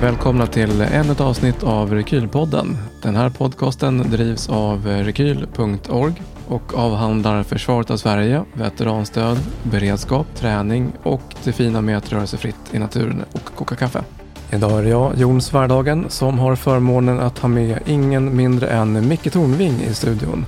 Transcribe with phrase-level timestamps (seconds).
[0.00, 2.78] välkomna till ännu ett avsnitt av Rekylpodden.
[3.02, 11.22] Den här podcasten drivs av rekyl.org och avhandlar försvaret av Sverige, veteranstöd, beredskap, träning och
[11.44, 14.04] det fina med att röra sig fritt i naturen och koka kaffe.
[14.52, 19.08] Idag är det jag, Jon Svärdagen, som har förmånen att ha med ingen mindre än
[19.08, 20.46] Micke Tornving i studion.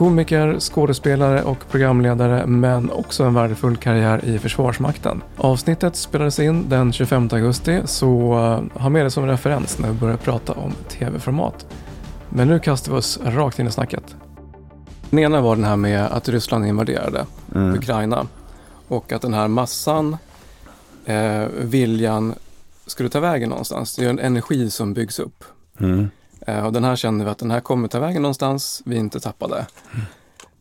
[0.00, 5.22] Komiker, skådespelare och programledare men också en värdefull karriär i Försvarsmakten.
[5.36, 9.94] Avsnittet spelades in den 25 augusti så uh, ha med det som referens när vi
[9.94, 11.66] börjar prata om tv-format.
[12.28, 14.16] Men nu kastar vi oss rakt in i snacket.
[15.10, 17.74] Den ena var den här med att Ryssland invaderade Mm.
[17.74, 18.26] Ukraina
[18.88, 20.16] och att den här massan,
[21.04, 22.34] eh, viljan
[22.86, 23.96] skulle ta vägen någonstans.
[23.96, 25.44] Det är en energi som byggs upp.
[25.80, 26.10] Mm.
[26.46, 29.00] Eh, och den här känner vi att den här kommer ta vägen någonstans, vi är
[29.00, 29.66] inte tappade.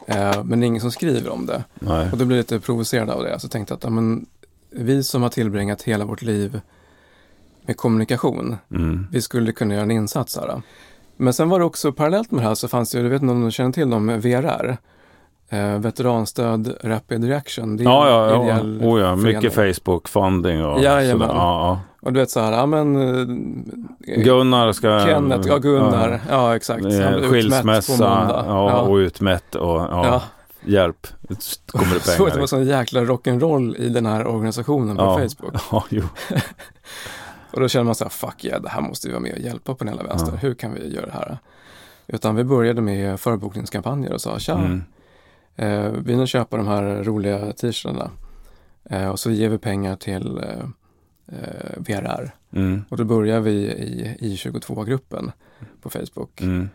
[0.08, 1.64] Eh, men det är ingen som skriver om det.
[1.80, 2.12] Nej.
[2.12, 3.40] Och då blir jag lite provocerad av det.
[3.40, 4.26] Så tänkte jag att ja, men,
[4.72, 6.62] vi som har tillbringat hela vårt liv
[7.66, 9.08] med kommunikation, Mm.
[9.12, 10.62] vi skulle kunna göra en insats här.
[11.18, 13.22] Men sen var det också parallellt med det här så fanns det ju, du vet
[13.22, 14.78] inte om du känner till dem, VRR.
[15.52, 17.78] Eh, veteranstöd Rapid Reaction.
[17.78, 18.62] Det är Ja, ja, ja.
[18.62, 19.16] Oh, ja.
[19.16, 19.74] Mycket förening.
[19.74, 21.28] Facebook-funding och Jajamän.
[21.28, 21.40] sådär.
[21.40, 22.96] Ja, Och du vet så här, ja men...
[22.96, 24.14] ja.
[24.14, 25.00] eh, Gunnar ska...
[25.06, 26.84] Kenneth, ja Gunnar, ja, exakt.
[26.84, 28.44] Han blev Eh, på Skilsmässa måndag.
[28.48, 30.22] ja, och utmätt och ja, Ja.
[30.66, 31.08] hjälp.
[31.72, 32.34] Kommer det Så pengar.
[32.36, 35.16] det var sån jäkla rock'n'roll i den här organisationen på Ja.
[35.18, 35.54] Facebook.
[35.72, 36.04] Ja, jo.
[37.52, 39.40] Och då känner man så här, fuck yeah, det här måste vi vara med och
[39.40, 40.32] hjälpa på den hela vänster.
[40.32, 40.38] Ja.
[40.38, 41.38] Hur kan vi göra det här?
[42.08, 44.84] Utan vi började med förbokningskampanjer och sa, tja, Mm.
[45.56, 48.12] eh, vill ni köpa de här roliga t-shirtarna?
[48.90, 50.66] Eh, och så ger vi pengar till eh,
[51.32, 52.32] eh, VRR.
[52.52, 52.86] Mm.
[52.90, 55.32] Och då börjar vi i I22-gruppen
[55.82, 56.42] på Facebook.
[56.42, 56.70] Mm.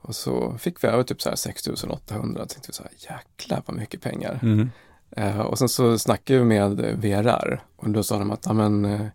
[0.00, 2.46] Och så fick vi över typ så här 6800.
[2.46, 4.38] Tänkte vi så här, jäklar vad mycket pengar.
[4.42, 4.70] Mm.
[5.10, 8.84] Eh, och sen så snackade vi med VRR och då sa de att, ja men
[8.84, 9.06] eh,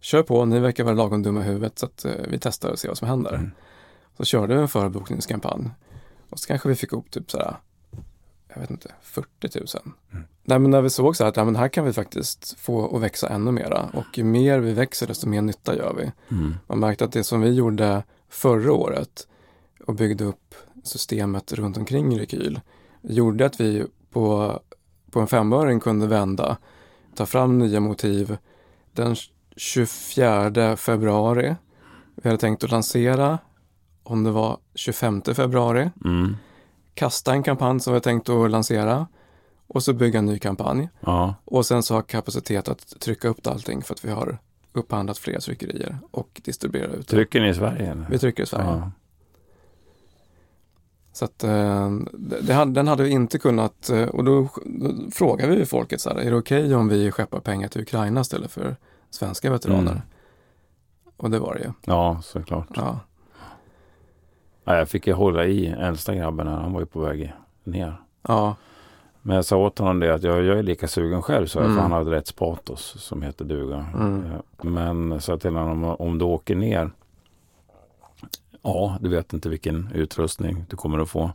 [0.00, 2.78] kör på, ni verkar vara lagom dumma i huvudet så att eh, vi testar och
[2.78, 3.34] ser vad som händer.
[3.34, 3.50] Mm.
[4.16, 5.70] Så körde vi en förbokningskampanj
[6.30, 7.56] och så kanske vi fick upp typ sådär,
[8.48, 9.66] jag vet inte, 40 000.
[10.12, 10.24] Mm.
[10.42, 12.96] Nej men när vi såg så här att, ja, men här kan vi faktiskt få
[12.96, 16.34] att växa ännu mera och ju mer vi växer desto mer nytta gör vi.
[16.36, 16.54] Mm.
[16.66, 19.28] Man märkte att det som vi gjorde förra året
[19.86, 20.54] och byggde upp
[20.84, 22.60] systemet runt omkring Rekyl
[23.02, 24.58] gjorde att vi på,
[25.10, 26.56] på en femöring kunde vända,
[27.14, 28.36] ta fram nya motiv.
[28.92, 29.16] Den
[29.56, 31.56] 24 februari,
[32.14, 33.38] vi hade tänkt att lansera
[34.02, 36.36] om det var 25 februari, Mm.
[36.98, 39.06] Kasta en kampanj som vi tänkt att lansera
[39.66, 40.88] och så bygga en ny kampanj.
[41.00, 41.34] Ja.
[41.44, 44.38] Och sen så ha kapacitet att trycka upp allting för att vi har
[44.72, 47.08] upphandlat fler tryckerier och distribuerar ut.
[47.08, 47.90] Trycker ni i Sverige?
[47.90, 48.06] Eller?
[48.10, 48.68] Vi trycker i Sverige.
[48.68, 48.90] Ja.
[51.12, 55.66] Så att eh, det, den hade vi inte kunnat, eh, och då, då frågade vi
[55.66, 58.76] folket så här, är det okej om vi skeppar pengar till Ukraina istället för
[59.10, 59.92] svenska veteraner?
[59.92, 60.02] Mm.
[61.16, 61.72] Och det var det ju.
[61.84, 62.68] ja, såklart.
[62.74, 63.00] Ja.
[64.68, 66.54] Ja, jag fick ju hålla i äldsta grabben här.
[66.56, 67.32] Han var ju på väg
[67.64, 67.96] ner.
[68.22, 68.56] Ja,
[69.22, 71.74] Men jag sa åt honom det att jag, jag är lika sugen själv, så Mm.
[71.74, 73.86] för han hade rätt spatos som heter duga.
[73.94, 74.24] Mm.
[74.62, 76.90] Men sa till honom om, om du åker ner,
[78.62, 81.30] A, du vet inte vilken utrustning du kommer att få.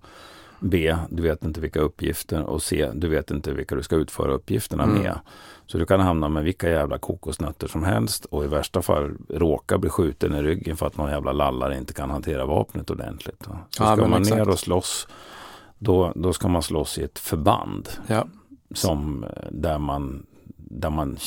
[0.59, 4.31] B, du vet inte vilka uppgifter och C, du vet inte vilka du ska utföra
[4.33, 5.01] uppgifterna Mm.
[5.01, 5.19] med.
[5.67, 9.77] Så du kan hamna med vilka jävla kokosnötter som helst och i värsta fall råka
[9.77, 13.47] bli skjuten i ryggen för att någon jävla lallare inte kan hantera vapnet ordentligt.
[13.47, 13.57] va.
[13.69, 14.37] Så Ja, ska man exakt.
[14.37, 15.07] ner och slåss,
[15.79, 18.25] då, då ska man slåss i ett förband ja,
[18.73, 20.25] som, där, man,
[20.55, 21.17] där man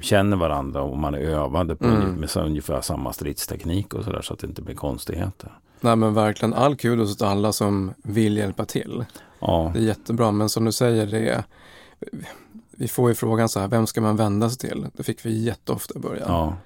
[0.00, 2.14] känner varandra och man är övade på Mm.
[2.14, 5.52] med ungefär samma stridsteknik och sådär så att det inte blir konstigheter.
[5.80, 9.04] nej men verkligen all kudos till alla som vill hjälpa till.
[9.40, 11.44] Ja, Det är jättebra, men som du säger, det är,
[12.80, 14.86] vi får ju frågan så här, vem ska man vända sig till?
[14.92, 16.24] Det fick vi jätteofta i början.
[16.28, 16.56] ja.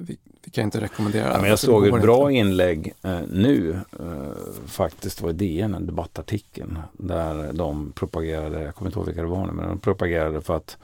[0.00, 1.32] Vi, vi kan inte rekommendera det.
[1.34, 2.38] Ja, men jag såg ett bra inte.
[2.48, 8.98] inlägg eh, nu, eh, faktiskt var DN, en debattartikel, där de propagerade, jag kommer inte
[8.98, 10.76] ihåg vilka det var nu, men de propagerade för att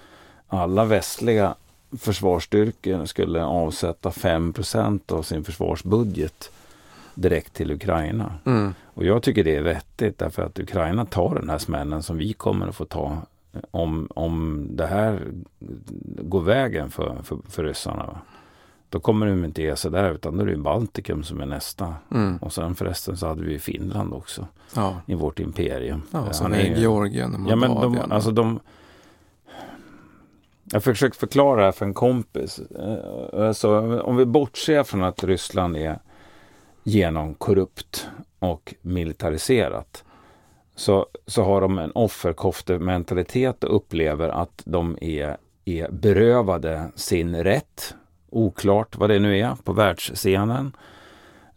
[0.48, 1.54] alla västliga
[1.98, 6.50] försvarsstyrkor skulle avsätta 5% av sin försvarsbudget
[7.14, 8.34] direkt till Ukraina.
[8.44, 12.18] Mm, Och jag tycker det är vettigt därför att Ukraina tar den här smällen som
[12.18, 13.18] vi kommer att få ta eh,
[13.70, 15.22] om, om det här
[16.22, 18.06] går vägen för, för, för ryssarna.
[18.06, 18.18] Va?
[18.88, 21.94] Då kommer de inte ge sig där utan då är det Baltikum som är nästa.
[22.10, 25.00] mm, Och sen förresten så hade vi Finland också ja.
[25.06, 26.02] i vårt imperium.
[26.10, 28.60] Ja, Eh, han är är- Georgien och Ja men de, alltså de
[30.72, 32.60] Jag försöker förklara det här för en kompis.
[33.32, 35.98] Alltså, om vi bortser från att Ryssland är
[36.82, 40.04] genomkorrupt och militariserat
[40.76, 47.94] så, så har de en offerkoftementalitet och upplever att de är, är berövade sin rätt
[48.30, 50.76] oklart vad det nu är, på världsscenen.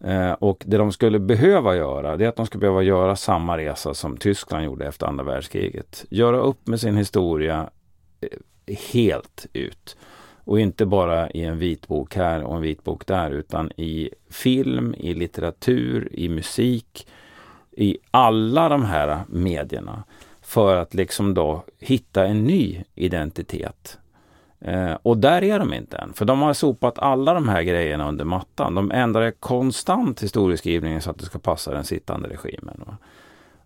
[0.04, 3.58] Eh, och det de skulle behöva göra, det är att de skulle behöva göra samma
[3.58, 6.06] resa som Tyskland gjorde efter andra världskriget.
[6.10, 7.70] Göra upp med sin historia
[8.22, 9.98] eh, helt ut.
[10.44, 15.14] Och inte bara i en vitbok här och en vitbok där, utan i film, i
[15.14, 17.08] litteratur, i musik,
[17.80, 20.04] i alla de här medierna.
[20.42, 23.98] För att liksom då hitta en ny identitet.
[24.60, 28.08] Eh, och där är de inte än, för de har sopat alla de här grejerna
[28.08, 28.76] under mattan.
[28.76, 32.84] De ändrar konstant historieskrivningen så att det ska passa den sittande regimen.
[32.86, 32.98] Va?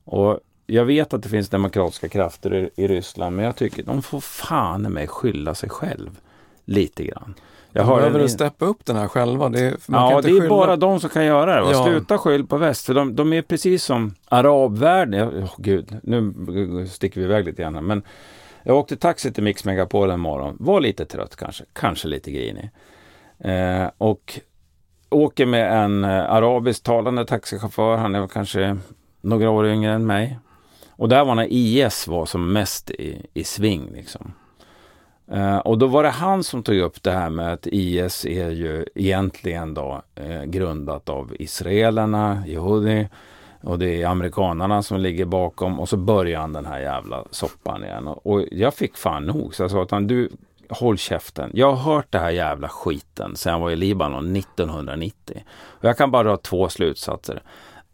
[0.03, 4.01] Och jag vet att det finns demokratiska krafter i, i Ryssland, men jag tycker de
[4.01, 6.19] får fan mig skylla sig själv
[6.65, 7.33] lite grann.
[7.73, 8.29] Jag de behöver en...
[8.29, 9.49] steppa upp den här själva.
[9.49, 10.49] Det är, ja, det är skylla...
[10.49, 11.71] bara de som kan göra det.
[11.71, 11.85] Ja.
[11.85, 15.29] Sluta skyll på väst, för de, de är precis som arabvärlden.
[15.29, 17.85] Oh, gud, nu sticker vi iväg lite grann.
[17.85, 18.03] Men
[18.63, 20.55] jag åkte taxi till Mix Megapol en morgon.
[20.59, 22.69] Var lite trött kanske, kanske lite grinig.
[23.39, 24.39] Eh, och
[25.09, 27.97] åker med en eh, arabiskt talande taxichaufför.
[27.97, 28.77] Han är kanske
[29.21, 30.39] några år yngre än mig.
[30.89, 33.89] Och där var när IS var som mest i, i sving.
[33.93, 34.33] Liksom.
[35.33, 38.49] Eh, och då var det han som tog upp det här med att IS är
[38.49, 43.07] ju egentligen då eh, grundat av israelerna, Yehudi,
[43.61, 47.83] och det är amerikanarna som ligger bakom och så börjar han den här jävla soppan
[47.83, 48.07] igen.
[48.07, 49.55] Och, jag fick fan nog.
[49.55, 50.29] Så jag sa att han, du,
[50.69, 51.51] håll käften.
[51.53, 55.43] Jag har hört det här jävla skiten sedan jag var i Libanon 1990.
[55.65, 57.41] Och jag kan bara dra två slutsatser.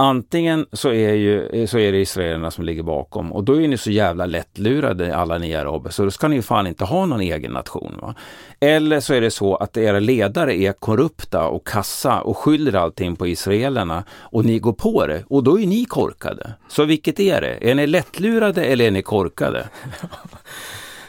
[0.01, 3.77] Antingen så är, ju, så är det israelerna som ligger bakom och då är ni
[3.77, 7.51] så jävla lättlurade alla ni araber så då ska ni fan inte ha någon egen
[7.51, 7.97] nation.
[8.01, 8.15] Va?
[8.59, 13.15] Eller så är det så att era ledare är korrupta och kassa och skyller allting
[13.15, 16.53] på israelerna och ni går på det och då är ni korkade.
[16.67, 17.69] Så vilket är det?
[17.69, 19.69] Är ni lättlurade eller är ni korkade?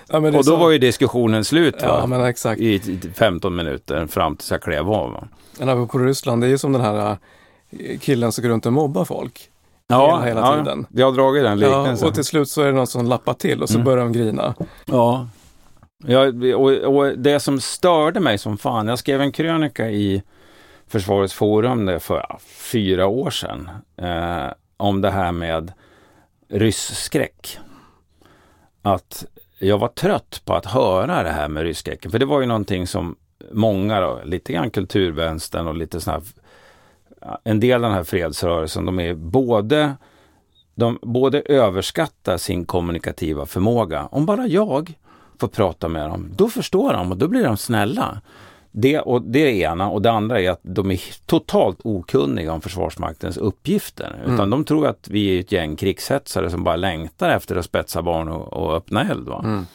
[0.08, 0.56] Ja, och då så...
[0.56, 2.80] var ju diskussionen slut ja, i
[3.14, 5.12] 15 minuter fram tills jag klev av.
[5.12, 5.28] Va?
[5.58, 7.16] Men på Ryssland, det är ju som den här
[8.00, 9.50] killen som går runt och mobbar folk.
[9.86, 10.86] Ja, hela, hela ja, tiden.
[10.88, 11.98] vi har dragit den liknelsen.
[12.00, 13.84] Ja, och till slut så är det någon som lappar till och så mm.
[13.84, 14.54] börjar de grina.
[14.84, 15.28] Ja,
[16.06, 16.26] ja
[16.56, 20.22] och, och, det som störde mig som fan, jag skrev en krönika i
[20.88, 25.72] Försvarets forum det för fyra år sedan eh, om det här med
[26.48, 27.58] rysskräck.
[28.82, 29.24] Att
[29.58, 32.86] jag var trött på att höra det här med rysskräcken, för det var ju någonting
[32.86, 33.16] som
[33.52, 36.22] många, då, lite grann kulturvänstern och lite sådana
[37.44, 39.96] en del av den här fredsrörelsen, de är både
[40.74, 44.08] de både överskattar sin kommunikativa förmåga.
[44.10, 44.92] Om bara jag
[45.40, 48.20] får prata med dem, då förstår de och då blir de snälla.
[48.72, 52.52] Det, och det är det ena och det andra är att de är totalt okunniga
[52.52, 54.20] om Försvarsmaktens uppgifter.
[54.22, 54.50] Utan mm.
[54.50, 58.28] de tror att vi är ett gäng krigshetsare som bara längtar efter att spetsa barn
[58.28, 59.28] och, och öppna eld.
[59.28, 59.66] Mm.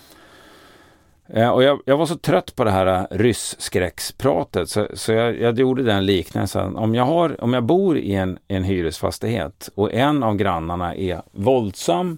[1.29, 5.39] Eh, och jag, jag, var så trött på det här eh, rysskräckspratet så, så jag,
[5.41, 6.75] jag, gjorde den liknelsen.
[6.75, 11.21] Om jag, har, om jag bor i en, en hyresfastighet och en av grannarna är
[11.31, 12.17] våldsam,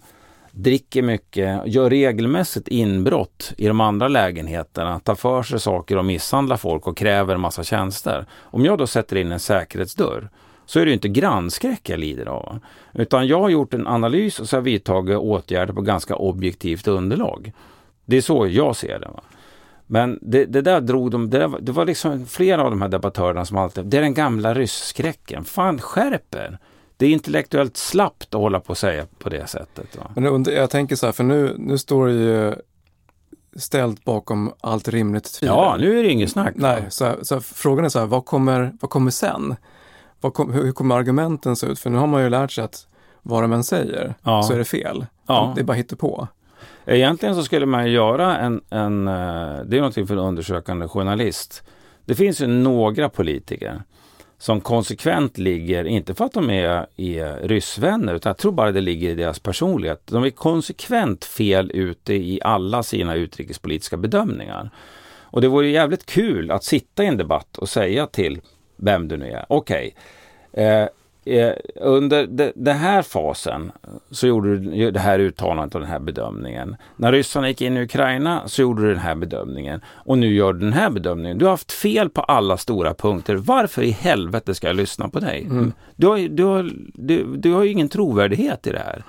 [0.52, 6.58] dricker mycket, gör regelmässigt inbrott i de andra lägenheterna, tar för sig saker och misshandlar
[6.58, 8.26] folk och kräver massa tjänster.
[8.42, 10.30] Om jag då sätter in en säkerhetsdörr
[10.66, 12.60] så är det inte grannskräck jag lider av.
[12.94, 17.54] Utan jag har gjort en analys och så har vidtagit åtgärder på ganska objektivt underlag.
[18.08, 19.08] Det är så jag ser det.
[19.08, 19.24] Va?
[19.88, 22.90] Men det, det, där drog de, det, där, det, var liksom flera av de här
[22.90, 25.44] debattörerna som alltid, det är den gamla rysskräcken.
[25.44, 26.60] Fan skärper!
[26.98, 29.98] Det är intellektuellt slappt att hålla på och säga på det sättet.
[29.98, 30.12] Va?
[30.16, 32.56] Men jag tänker så här, för nu, nu står det ju
[33.56, 35.56] ställt bakom allt rimligt tvivel.
[35.58, 36.54] Ja, nu är det inget snack.
[36.56, 39.56] Nej, så, här, så här, frågan är så här, vad kommer, vad kommer sen?
[40.22, 41.80] Vad kom, hur, kommer argumenten se ut?
[41.80, 42.88] För nu har man ju lärt sig att
[43.22, 44.44] vad de än säger ja.
[44.44, 45.06] så är det fel.
[45.28, 45.54] Ja.
[45.56, 46.28] Det är bara på.
[46.90, 51.64] Egentligen så skulle man göra en, en eh, det är någonting för en undersökande journalist.
[52.06, 53.82] Det finns ju några politiker
[54.38, 58.82] som konsekvent ligger, inte för att de är, är ryssvänner, utan jag tror bara det
[58.82, 60.02] ligger i deras personlighet.
[60.06, 64.70] De är konsekvent fel ute i alla sina utrikespolitiska bedömningar.
[65.22, 68.42] Och det vore jävligt kul att sitta i en debatt och säga till
[68.76, 70.04] vem du nu är, okej, okay,
[70.58, 70.88] Eh,
[71.76, 73.72] under de, den här fasen
[74.12, 76.76] så gjorde du det här uttalandet och den här bedömningen.
[76.96, 80.54] När ryssarna gick in i Ukraina så gjorde du den här bedömningen och nu gör
[80.54, 81.38] du den här bedömningen.
[81.38, 83.36] Du har haft fel på alla stora punkter.
[83.36, 85.46] Varför i helvete ska jag lyssna på dig?
[85.50, 85.74] Mm.
[85.96, 89.04] Du, har, du, har, du, du har ju ingen trovärdighet i det här.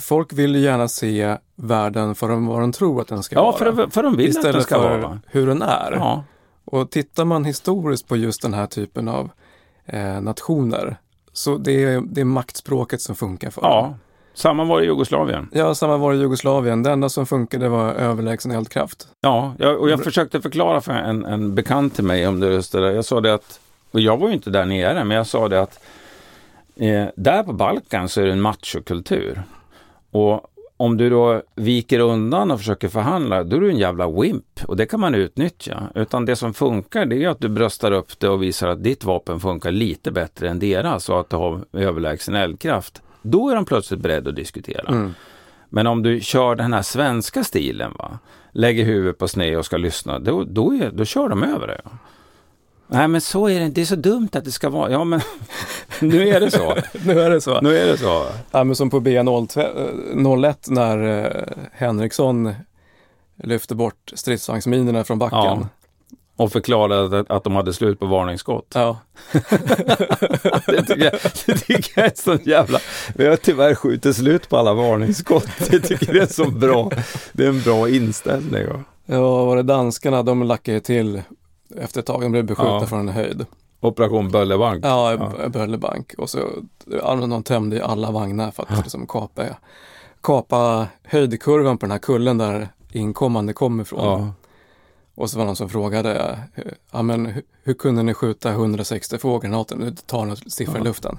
[0.00, 3.66] Folk vill gärna se världen för vad de tror att den ska ja, vara.
[3.66, 5.20] Ja, för, för de vill att den ska vara.
[5.26, 5.92] hur den är.
[5.92, 6.24] Ja.
[6.64, 9.30] Och tittar man historiskt på just den här typen av
[9.86, 10.96] eh, nationer.
[11.32, 13.94] Så det är, det är maktspråket som funkar för Ja,
[14.34, 15.48] Samma var i Jugoslavien.
[15.52, 16.82] Ja, samma var i Jugoslavien.
[16.82, 19.08] Det enda som funkade var överlägsen eldkraft.
[19.20, 22.72] Ja, jag, och jag försökte förklara för en, en bekant till mig om det just
[22.72, 22.90] det där.
[22.90, 23.60] Jag sa det att,
[23.90, 25.80] och jag var ju inte där nere, men jag sa det att
[26.76, 29.42] eh, där på Balkan så är det en machokultur.
[30.10, 34.64] Och om du då viker undan och försöker förhandla, då är du en jävla wimp
[34.66, 35.82] och det kan man utnyttja.
[35.94, 39.04] Utan det som funkar det är att du bröstar upp det och visar att ditt
[39.04, 43.02] vapen funkar lite bättre än deras och att du har överlägsen eldkraft.
[43.22, 44.88] Då är de plötsligt beredda att diskutera.
[44.88, 45.14] Mm.
[45.68, 48.18] Men om du kör den här svenska stilen, va?
[48.52, 51.80] lägger huvudet på sned och ska lyssna, då, då, är, då kör de över det.
[52.86, 55.20] Nej men så är det det är så dumt att det ska vara, ja men
[56.00, 56.76] nu är det så.
[57.04, 57.60] nu är det så.
[57.60, 58.26] Nu är det så.
[58.50, 62.54] Ja, men som på B01 när eh, Henriksson
[63.42, 65.38] lyfte bort stridsvagnsminerna från backen.
[65.40, 65.68] Ja.
[66.36, 68.72] Och förklarade att, de hade slut på varningsskott.
[68.74, 68.98] Ja.
[70.66, 71.12] det, tycker jag,
[71.46, 72.78] det tycker jag är så jävla...
[73.14, 75.48] Vi har tyvärr skjutit slut på alla varningsskott.
[75.70, 76.90] Det tycker jag är så bra.
[77.32, 78.62] Det är en bra inställning.
[78.68, 81.22] Ja, Ja, var det danskarna, de lackade till
[81.80, 82.20] efter ett tag.
[82.20, 82.86] De blev beskjutna Ja.
[82.86, 83.46] från en höjd.
[83.80, 84.84] Operation Böllebank.
[84.84, 85.32] Ja.
[85.48, 86.14] Böllebank.
[86.18, 86.38] Och så
[86.86, 89.44] ja, de tömde i alla vagnar för att liksom kapa,
[90.20, 94.20] kapa höjdkurvan på den här kullen där inkommande kom ifrån.
[94.20, 94.32] Ja.
[95.14, 96.38] Och så var det någon som frågade,
[96.90, 99.76] ja men hur, kunde ni skjuta 160 fågelgranater?
[99.76, 100.84] Nu tar något siffra i Ja.
[100.84, 101.18] luften.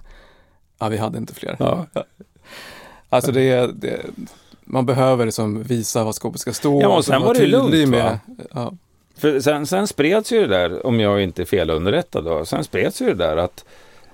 [0.80, 1.56] Ja, vi hade inte fler.
[1.60, 1.86] Ja.
[3.10, 4.02] Alltså det, är- det
[4.64, 6.82] man behöver liksom visa vad skåpet ska stå.
[6.82, 8.20] Ja, och sen var det lugnt, med,
[8.54, 8.74] ja,
[9.18, 13.02] För sen, sen spreds ju det där, om jag inte är felunderrättad då, sen spreds
[13.02, 13.66] ju det där att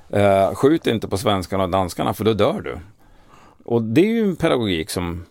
[0.10, 2.78] eh, skjut inte på svenskarna och danskarna för då dör du.
[3.66, 5.26] Och det är ju en pedagogik som,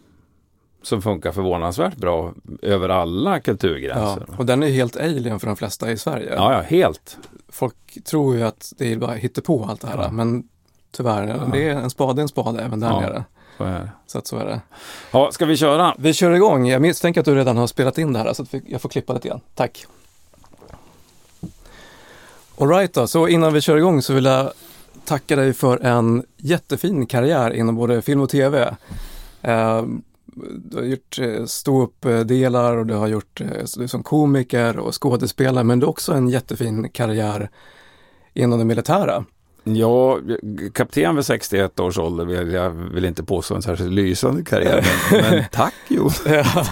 [0.82, 3.40] som funkar förvånansvärt bra över alla ja.
[3.40, 4.24] kulturgränser.
[4.28, 6.34] Ja, Och den är helt alien för de flesta i Sverige.
[6.34, 7.18] ja, helt.
[7.48, 10.02] Folk tror ju att det är bara på allt det här.
[10.02, 10.10] Ja.
[10.10, 10.48] Men
[10.90, 13.00] tyvärr, det är en spade en spade även där Ja.
[13.00, 13.24] nere.
[13.60, 13.90] Så är.
[14.06, 14.60] Så att så är det.
[15.10, 15.94] Ja, ska vi köra?
[15.98, 16.68] Vi kör igång.
[16.68, 19.12] Jag misstänker att du redan har spelat in det här så att jag får klippa
[19.12, 19.40] lite grann.
[19.54, 19.86] Tack.
[22.58, 24.52] Alright då, så innan vi kör igång så vill jag
[25.04, 28.76] tacka dig för en jättefin karriär inom både film och tv.
[29.42, 29.82] Eh,
[30.64, 35.64] du har gjort eh, ståuppdelar och du har gjort eh, du som komiker och skådespelare
[35.64, 37.50] men du har också en jättefin karriär
[38.34, 39.24] inom det militära.
[39.76, 40.18] Ja,
[40.74, 44.86] kapten vid 61 års ålder vill jag vill inte påstå en särskilt lysande karriär.
[45.12, 46.10] Men, men tack jo.
[46.26, 46.66] Ja.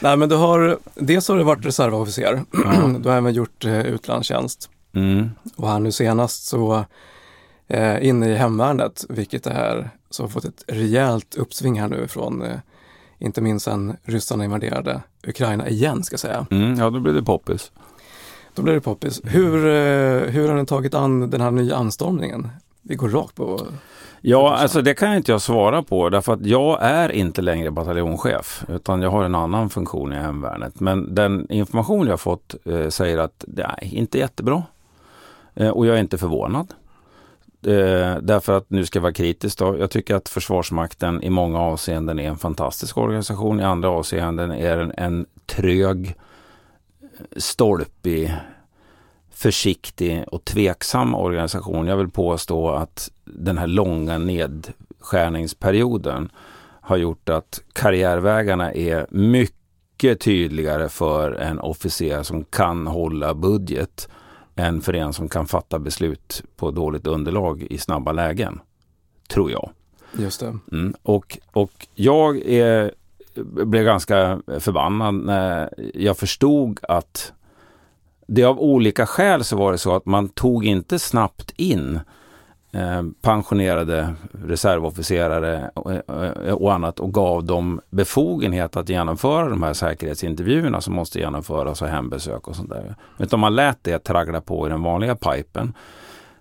[0.00, 2.42] Nej men du har, dels har du varit reservofficer,
[2.98, 5.30] du har även gjort eh, utlandstjänst Mm.
[5.56, 6.84] och här nu senast så
[7.68, 12.42] eh, inne i hemvärnet, vilket är så har fått ett rejält uppsving här nu från
[12.42, 12.56] eh,
[13.18, 16.46] inte minst sen ryssarna invaderade Ukraina igen ska jag säga.
[16.50, 17.72] Mm, ja, då blir det poppis.
[18.54, 19.20] Då blir det poppis.
[19.24, 22.48] Hur, eh, hur har ni tagit an den här nya anstormningen?
[22.82, 23.66] Vi går rakt på
[24.26, 27.70] Ja, alltså det kan jag inte jag svara på därför att jag är inte längre
[27.70, 30.80] bataljonschef utan jag har en annan funktion i hemvärnet.
[30.80, 34.62] Men den information jag fått eh, säger att det är inte jättebra.
[35.54, 36.74] Eh, och jag är inte förvånad.
[37.66, 39.78] Eh, därför att nu ska jag vara kritisk då.
[39.78, 43.60] Jag tycker att Försvarsmakten i många avseenden är en fantastisk organisation.
[43.60, 46.14] I andra avseenden är den en trög,
[47.36, 48.34] stolpig,
[49.30, 51.86] försiktig och tveksam organisation.
[51.86, 56.30] Jag vill påstå att den här långa nedskärningsperioden
[56.80, 64.08] har gjort att karriärvägarna är mycket tydligare för en officer som kan hålla budget
[64.56, 68.60] än för en som kan fatta beslut på dåligt underlag i snabba lägen.
[69.28, 69.70] Tror jag.
[70.18, 70.58] just det.
[70.72, 70.94] Mm.
[71.02, 72.92] Och, och jag är,
[73.42, 77.32] blev ganska förbannad när jag förstod att
[78.26, 82.00] det av olika skäl så var det så att man tog inte snabbt in
[82.72, 85.70] eh, pensionerade reservofficerare
[86.46, 91.82] eh, och annat och gav dem befogenhet att genomföra de här säkerhetsintervjuerna som måste genomföras
[91.82, 92.94] och hembesök och sånt där.
[93.18, 95.74] Utan man lät det traggla på i den vanliga pipen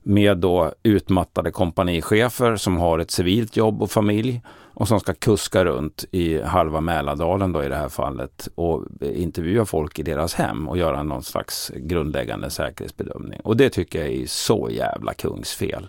[0.04, 4.42] med då utmattade kompanichefer som har ett civilt jobb och familj
[4.76, 9.66] och som ska kuska runt i halva Mälardalen då i det här fallet och intervjua
[9.66, 13.40] folk i deras hem och göra någon slags grundläggande säkerhetsbedömning.
[13.40, 15.88] Och det tycker jag är så jävla kungsfel.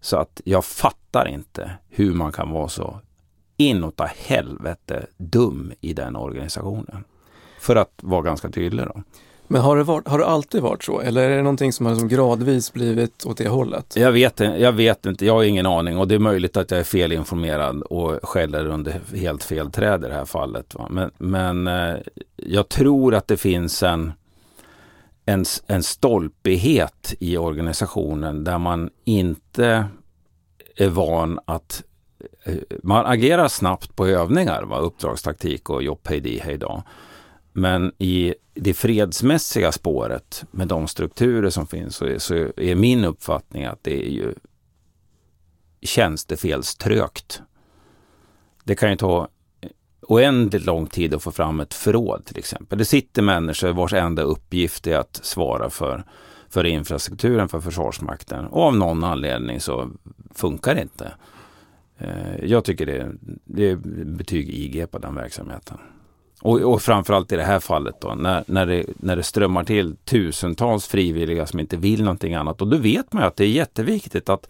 [0.00, 3.00] Så att jag fattar inte hur man kan vara så
[3.56, 7.04] inåt helvete dum i den organisationen.
[7.60, 9.02] För att vara ganska tydlig då.
[9.52, 11.00] Men har det, varit, har det alltid varit så?
[11.00, 13.96] Eller är det någonting som har liksom gradvis blivit åt det hållet?
[13.96, 16.80] Jag vet, jag vet inte, jag har ingen aning och det är möjligt att jag
[16.80, 20.74] är felinformerad och skäller under helt fel träd i det här fallet.
[20.74, 20.86] Va?
[20.90, 21.96] Men, men eh,
[22.36, 24.12] jag tror att det finns en,
[25.26, 29.86] en, en stolpighet i organisationen där man inte
[30.76, 31.82] är van att
[32.44, 34.78] eh, man agerar snabbt på övningar, va?
[34.78, 36.82] uppdragstaktik och jobb hej hej då.
[37.52, 43.04] Men i det fredsmässiga spåret med de strukturer som finns så är, så är min
[43.04, 44.34] uppfattning att det är ju
[45.82, 47.42] tjänstefelströgt.
[48.64, 49.28] Det kan ju ta
[50.00, 52.78] oändligt lång tid att få fram ett förråd till exempel.
[52.78, 56.04] Det sitter människor vars enda uppgift är att svara för,
[56.48, 59.90] för infrastrukturen för Försvarsmakten och av någon anledning så
[60.34, 61.12] funkar det inte.
[61.98, 63.12] Eh, jag tycker det,
[63.44, 65.78] det är betyg IG på den verksamheten.
[66.40, 69.96] Och, och framförallt i det här fallet då, när, när, det, när det strömmar till
[69.96, 72.62] tusentals frivilliga som inte vill någonting annat.
[72.62, 74.48] Och då vet man ju att det är jätteviktigt att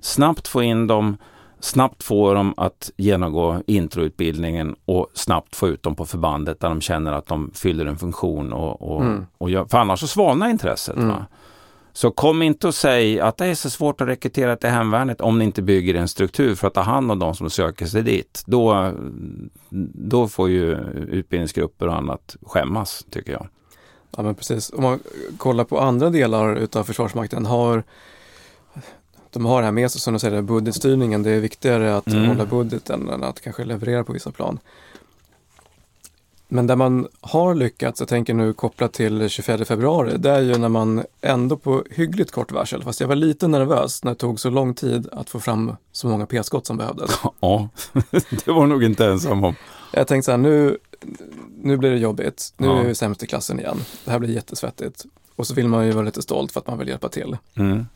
[0.00, 1.16] snabbt få in dem,
[1.60, 6.80] snabbt få dem att genomgå introutbildningen och snabbt få ut dem på förbandet där de
[6.80, 8.52] känner att de fyller en funktion.
[8.52, 9.26] Och, och, mm.
[9.38, 10.96] och gör, för annars så svalnar intresset.
[10.96, 11.16] Mm.
[11.92, 15.38] Så kom inte och säg att det är så svårt att rekrytera till hemvärnet om
[15.38, 18.42] ni inte bygger en struktur för att ta hand om de som söker sig dit.
[18.46, 18.92] Då,
[19.94, 20.76] då får ju
[21.08, 23.48] utbildningsgrupper och annat skämmas, tycker jag.
[24.16, 24.70] Ja, men precis.
[24.70, 25.00] Om man
[25.36, 27.82] kollar på andra delar utav Försvarsmakten, har
[29.32, 31.22] de har det här med sig som du säger, budgetstyrningen.
[31.22, 32.28] Det är viktigare att mm.
[32.28, 34.58] hålla budgeten än att kanske leverera på vissa plan.
[36.52, 40.58] Men där man har lyckats, jag tänker nu kopplat till 24 februari, det är ju
[40.58, 44.40] när man ändå på hyggligt kort varsel, fast jag var lite nervös när det tog
[44.40, 47.10] så lång tid att få fram så många p-skott som behövdes.
[47.40, 47.68] Ja,
[48.44, 49.54] det var nog inte ensam om.
[49.92, 50.78] Jag tänkte så här, nu,
[51.62, 52.80] nu blir det jobbigt, nu ja.
[52.80, 55.04] är vi sämst i klassen igen, det här blir jättesvettigt.
[55.36, 57.36] Och så vill man ju vara lite stolt för att man vill hjälpa till.
[57.54, 57.86] Mm.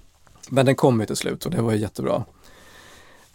[0.49, 2.25] Men den kom ju till slut och det var jättebra.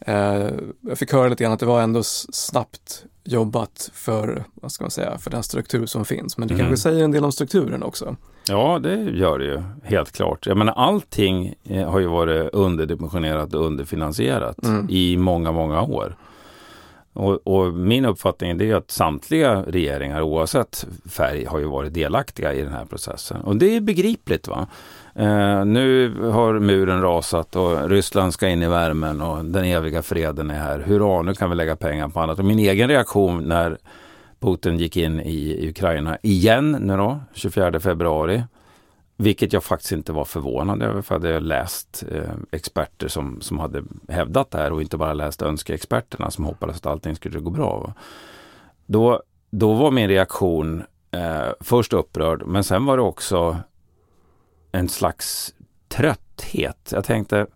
[0.06, 0.50] Eh,
[0.82, 4.92] jag fick höra lite grann att det var ändå snabbt jobbat för, vad ska man
[4.92, 6.38] säga, för den struktur som finns.
[6.38, 6.66] Men det mm.
[6.66, 8.16] kanske säger en del om strukturen också.
[8.48, 10.46] Ja, det gör det ju helt klart.
[10.46, 14.88] Jag menar allting eh, har ju varit underdimensionerat och underfinansierat mm.
[14.90, 16.16] i många, många år.
[17.14, 22.62] Och, och, min uppfattning är att samtliga regeringar oavsett färg har ju varit delaktiga i
[22.62, 23.42] den här processen.
[23.42, 24.48] Och det är begripligt.
[24.48, 24.68] va.
[25.16, 30.52] Eh, nu har muren rasat och Ryssland ska in i värmen och den eviga freden
[30.52, 30.80] är här.
[30.80, 32.40] Hurra, nu kan vi lägga pengar på annat.
[32.40, 33.78] Och min egen reaktion när
[34.40, 38.44] Putin gick in i Ukraina igen nu då, 24 februari.
[39.18, 43.60] Vilket jag faktiskt inte var förvånad över för jag hade läst eh, experter som, som
[43.60, 47.50] hade hävdat det här och inte bara läst önskeexperterna som hoppades att allting skulle gå
[47.50, 47.94] bra.
[48.86, 53.58] Då, då var min reaktion eh, först upprörd men sen var det också
[54.72, 55.54] en slags
[55.88, 56.90] trötthet.
[56.92, 57.48] Jag tänkte,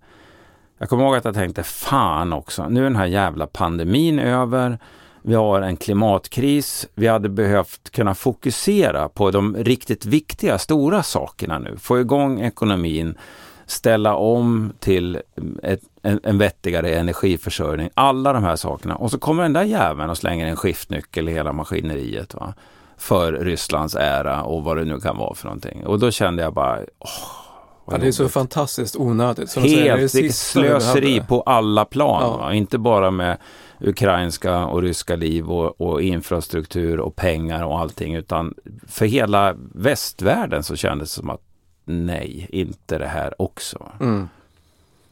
[0.77, 4.79] jag kommer ihåg att jag tänkte fan också, nu är den här jävla pandemin över.
[5.27, 6.87] Vi har en klimatkris.
[6.95, 11.77] Vi hade behövt kunna fokusera på de riktigt viktiga, stora sakerna nu.
[11.77, 13.17] Få igång ekonomin,
[13.65, 15.21] ställa om till
[15.63, 17.89] ett, en, en vettigare energiförsörjning.
[17.93, 18.95] Alla de här sakerna.
[18.95, 22.33] Och så kommer den där jäveln och slänger en skiftnyckel i hela maskineriet.
[22.33, 22.53] Va?
[22.97, 25.85] För Rysslands ära och vad det nu kan vara för någonting.
[25.85, 27.45] Och då kände jag bara, åh,
[27.87, 29.49] Ja, det är så fantastiskt onödigt.
[29.49, 32.39] Som Helt, säger, det slöseri på alla plan.
[32.39, 32.53] Ja.
[32.53, 33.37] Inte bara med
[33.79, 38.15] ukrainska och ryska liv och, och, infrastruktur och pengar och allting.
[38.15, 38.53] Utan
[38.87, 41.41] för hela västvärlden så kändes det som att
[41.85, 43.91] nej, inte det här också.
[43.99, 44.29] Mm.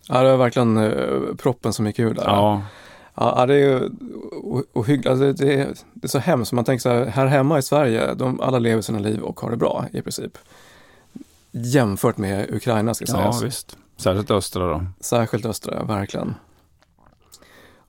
[0.08, 2.24] Ja, det var verkligen uh, proppen som gick ur där.
[2.24, 2.62] Ja.
[3.15, 3.89] Ja, det är ju
[4.73, 5.10] ohyggligt.
[5.10, 6.52] Alltså det, är, det är så hemskt.
[6.52, 9.52] Man tänker så här, här hemma i Sverige, de, alla lever sina liv och har
[9.52, 10.38] det bra i princip.
[11.52, 13.41] Jämfört med Ukraina ska sägas.
[13.41, 13.78] Ja, visst.
[13.97, 14.86] Särskilt östra då.
[14.99, 16.36] Särskilt östra, verkligen.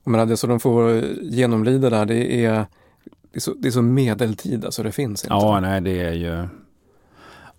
[0.03, 2.65] Och men det som de får genomlida där, det är,
[3.31, 5.33] det är, så, det är så medeltida så det finns inte.
[5.33, 6.47] Ja, nej, det är ju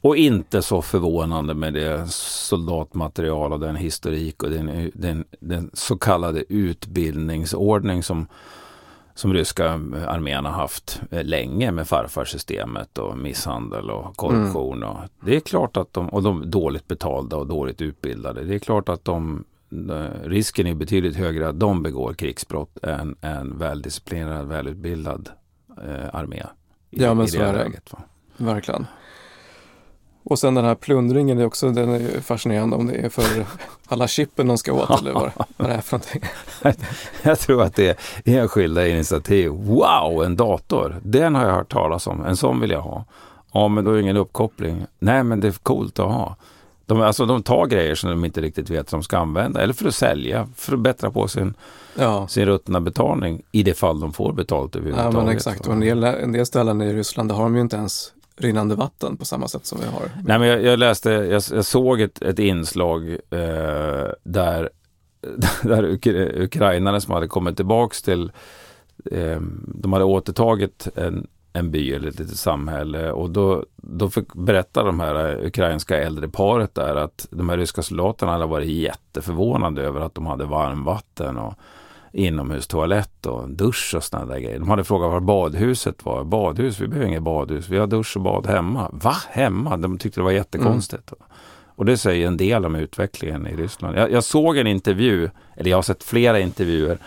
[0.06, 5.98] och inte så förvånande med det soldatmaterial och den historik och den, den, den så
[5.98, 8.26] kallade utbildningsordning som,
[9.14, 9.70] som ryska
[10.06, 14.76] armén har haft eh, länge med farfarsystemet och misshandel och korruption.
[14.76, 14.88] Mm.
[14.88, 18.44] Och det är klart att de, och de är dåligt betalda och dåligt utbildade.
[18.44, 23.16] Det är klart att de, eh, risken är betydligt högre att de begår krigsbrott än
[23.20, 25.28] en väldisciplinerad, välutbildad
[25.84, 26.42] eh, armé.
[26.90, 27.58] I, ja, men i så är det.
[27.58, 27.90] Läget,
[28.36, 28.86] Verkligen.
[30.28, 33.46] Och sen den här plundringen är också den är fascinerande om det är för
[33.88, 36.22] alla chippen de ska åt eller vad, vad det är för någonting.
[37.22, 39.50] jag tror att det är enskilda initiativ.
[39.50, 41.00] Wow, en dator!
[41.02, 42.24] Den har jag hört talas om.
[42.24, 43.04] En sån vill jag ha.
[43.52, 44.86] Ja, men då är det ingen uppkoppling.
[44.98, 46.36] Nej, men det är coolt att ha.
[46.86, 49.62] De, alltså, de tar grejer som de inte riktigt vet som de ska använda.
[49.62, 51.54] Eller för att sälja, för att bättra på sin,
[51.94, 52.28] ja.
[52.28, 53.42] sin ruttna betalning.
[53.52, 55.14] I det fall de får betalt överhuvudtaget.
[55.14, 55.66] Ja, men exakt.
[55.66, 58.74] Och en del, en del ställen i Ryssland, där har de ju inte ens rinnande
[58.74, 60.10] vatten på samma sätt som vi har.
[60.24, 64.70] Nej, men jag, jag läste, jag, jag, såg ett, ett inslag eh, där
[65.62, 65.84] där
[66.42, 68.32] ukrainare som hade kommit tillbaks till,
[69.10, 69.40] eh,
[69.74, 74.82] de hade återtagit en, en by eller ett litet samhälle och då, då fick berätta
[74.82, 80.00] de här ukrainska äldre paret där att de här ryska soldaterna hade varit jätteförvånade över
[80.00, 81.54] att de hade varmvatten och
[82.16, 84.58] inomhustoalett och dusch och sådana där grejer.
[84.58, 86.24] De hade frågat var badhuset var.
[86.24, 86.80] Badhus?
[86.80, 87.68] Vi behöver inget badhus.
[87.68, 88.90] Vi har dusch och bad hemma.
[88.92, 89.16] Va?
[89.30, 89.76] Hemma?
[89.76, 91.12] De tyckte det var jättekonstigt.
[91.12, 91.26] Mm.
[91.66, 93.98] Och det säger en del om utvecklingen i Ryssland.
[93.98, 96.98] Jag, jag, såg en intervju, eller jag har sett flera intervjuer.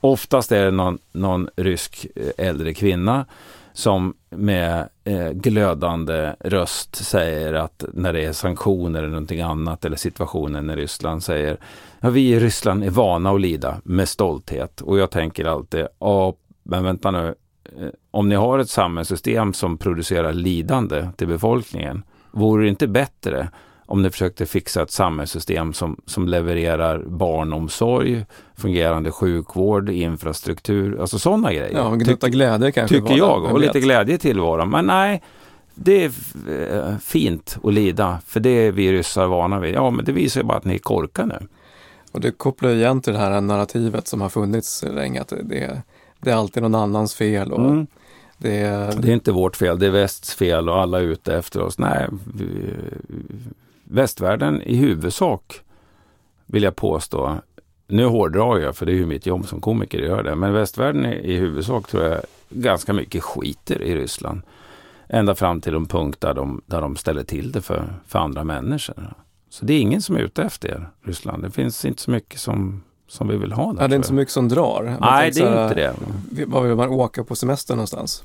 [0.00, 3.26] Oftast är det någon, någon rysk eh, äldre kvinna
[3.74, 9.96] som med eh, glödande röst säger att när det är sanktioner eller någonting annat eller
[9.96, 11.56] situationen i Ryssland säger
[12.00, 14.80] ja, vi i Ryssland är vana att lida med stolthet.
[14.80, 17.34] Och jag tänker alltid, ja men vänta nu,
[17.64, 23.48] eh, om ni har ett samhällssystem som producerar lidande till befolkningen, vore det inte bättre
[23.86, 31.52] om ni försökte fixa ett samhällssystem som, som levererar barnomsorg, fungerande sjukvård, infrastruktur, alltså sådana
[31.52, 31.72] grejer.
[31.74, 32.96] Ja, gnutta glädje kanske.
[32.96, 34.70] Tycker jag, och lite glädje i tillvaron.
[34.70, 35.22] Men nej,
[35.74, 36.12] det är
[36.72, 39.74] eh, fint att lida, för det är vi ryssar vana vid.
[39.74, 41.46] Ja, men det visar ju bara att ni är korkade nu.
[42.12, 45.82] Och det kopplar igen till det här narrativet som har funnits länge, att det,
[46.20, 47.52] det är alltid någon annans fel.
[47.52, 47.86] Och mm.
[48.38, 48.92] det, är...
[48.96, 51.78] det är inte vårt fel, det är västs fel och alla är ute efter oss.
[51.78, 52.46] Nej, vi,
[53.84, 55.60] västvärlden i huvudsak,
[56.46, 57.38] vill jag påstå,
[57.86, 60.52] nu hårdrar jag för det är ju mitt jobb som komiker att göra det, men
[60.52, 64.42] västvärlden i huvudsak tror jag ganska mycket skiter i Ryssland.
[65.08, 68.44] Ända fram till en punkt där de, där de ställer till det för, för andra
[68.44, 69.14] människor.
[69.50, 71.42] Så det är ingen som är ute efter er, Ryssland.
[71.42, 73.82] Det finns inte så mycket som, som vi vill ha där.
[73.82, 74.96] Ja, det är inte så mycket som drar.
[75.00, 76.46] Nej, det är inte det.
[76.46, 78.24] Var vill man åka på semester någonstans?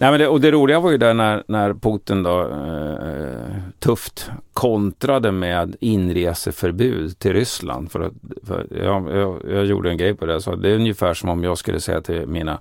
[0.00, 3.58] Nej, men det, och det roliga var ju där när, när Putin då eh, eh
[3.78, 7.92] tufft kontrade med inreseförbud till Ryssland.
[7.92, 8.12] För, att,
[8.46, 10.40] för jag, jag, jag, gjorde en grej på det.
[10.40, 12.58] Så det är ungefär som om jag skulle säga till mina,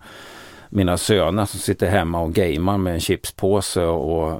[0.69, 4.37] mina söner som sitter hemma och gamer med en chipspåse och eh,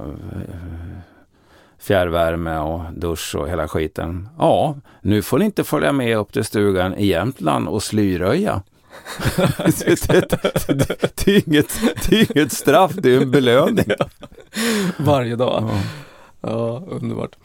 [1.78, 4.28] fjärrvärme och dusch och hela skiten.
[4.38, 8.62] Ja, nu får ni inte följa med upp till stugan i Jämtland och slyröja
[9.64, 13.84] det, det, det, är inget, det är inget straff, det är en belöning.
[14.98, 15.70] Varje dag.
[16.40, 16.82] Ja.
[16.88, 17.36] underbart.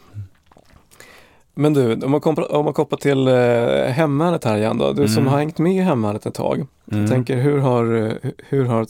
[1.56, 4.94] Men du, om man, kopplar, om man kopplar till eh, hemvärnet här igen då.
[4.94, 5.08] Du mm.
[5.08, 6.68] som har hängt med i hemvärnet ett tag.
[6.92, 7.02] Mm.
[7.02, 8.88] Jag tänker hur har, hur har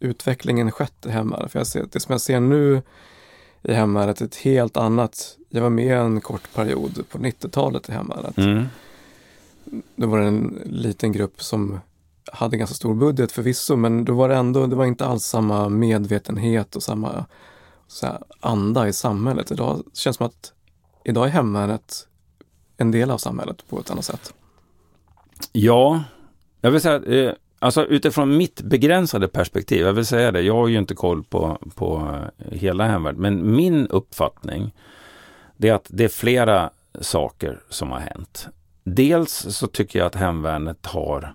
[0.00, 1.52] utvecklingen skett i hemvärnet?
[1.52, 2.82] För jag ser, det som jag ser nu
[3.62, 5.36] i hemvärnet ett helt annat.
[5.48, 8.38] Jag var med en kort period på 90-talet i hemvärnet.
[8.38, 8.64] Mm.
[9.96, 11.80] Då var det en liten grupp som
[12.32, 15.68] hade ganska stor budget förvisso, men då var det ändå, det var inte alls samma
[15.68, 17.24] medvetenhet och samma
[17.86, 19.50] så här, anda i samhället.
[19.50, 20.52] Idag känns det som att
[21.04, 22.08] idag är hemvärnet
[22.76, 24.34] en del av samhället på ett annat sätt.
[25.52, 26.04] Ja,
[26.60, 30.68] jag vill säga eh, Alltså utifrån mitt begränsade perspektiv, jag vill säga det, jag har
[30.68, 34.74] ju inte koll på, på eh, hela hemvärnet, men min uppfattning
[35.56, 38.48] det är att det är flera saker som har hänt.
[38.84, 41.34] Dels så tycker jag att hemvärnet har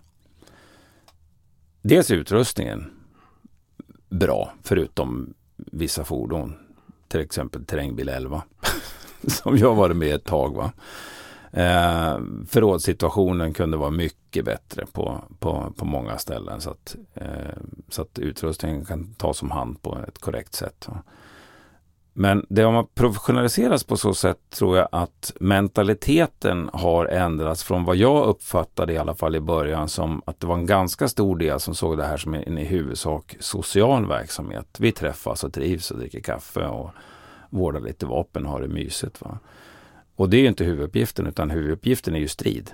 [1.81, 2.91] dels utrustningen
[4.09, 6.53] bra, förutom vissa fordon,
[7.07, 8.43] till exempel terrängbil 11,
[9.27, 10.55] som jag varit med ett tag.
[10.55, 10.71] Va?
[11.51, 17.57] Eh, förrådssituationen kunde vara mycket bättre på, på, på många ställen så att, eh,
[17.89, 20.87] så att utrustningen kan tas om hand på ett korrekt sätt.
[22.19, 27.95] Men det har professionaliserats på så sätt tror jag att mentaliteten har ändrats från vad
[27.95, 31.59] jag uppfattade i alla fall i början som att det var en ganska stor del
[31.59, 34.77] som såg det här som en i huvudsak social verksamhet.
[34.79, 36.89] Vi träffas och trivs och dricker kaffe och
[37.49, 39.21] vårdar lite vapen och har det mysigt.
[39.21, 39.39] Va?
[40.15, 42.71] Och det är inte huvuduppgiften utan huvuduppgiften är ju strid.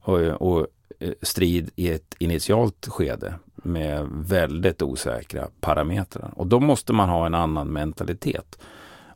[0.00, 0.66] Och, och
[0.98, 3.34] eh, strid i ett initialt skede
[3.66, 6.30] med väldigt osäkra parametrar.
[6.36, 8.58] Och då måste man ha en annan mentalitet.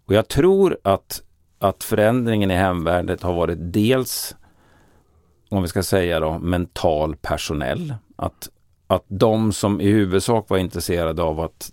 [0.04, 1.22] Och jag tror att,
[1.58, 4.36] att förändringen i hemvärnet har varit dels,
[5.48, 7.94] om vi ska säga då, mental personell.
[8.16, 8.48] Att,
[8.86, 11.72] att de som i huvudsak var intresserade av att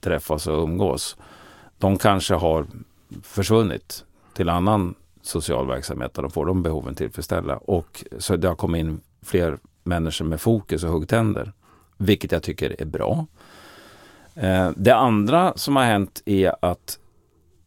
[0.00, 1.16] träffas och umgås,
[1.78, 2.66] de kanske har
[3.22, 7.56] försvunnit till annan social verksamhet där de får de behoven tillfredsställda.
[7.56, 11.52] Och så det har kommit in fler människor med fokus och huggtänder,
[11.96, 13.26] vilket jag tycker är bra.
[14.34, 16.98] Eh, det andra som har hänt är att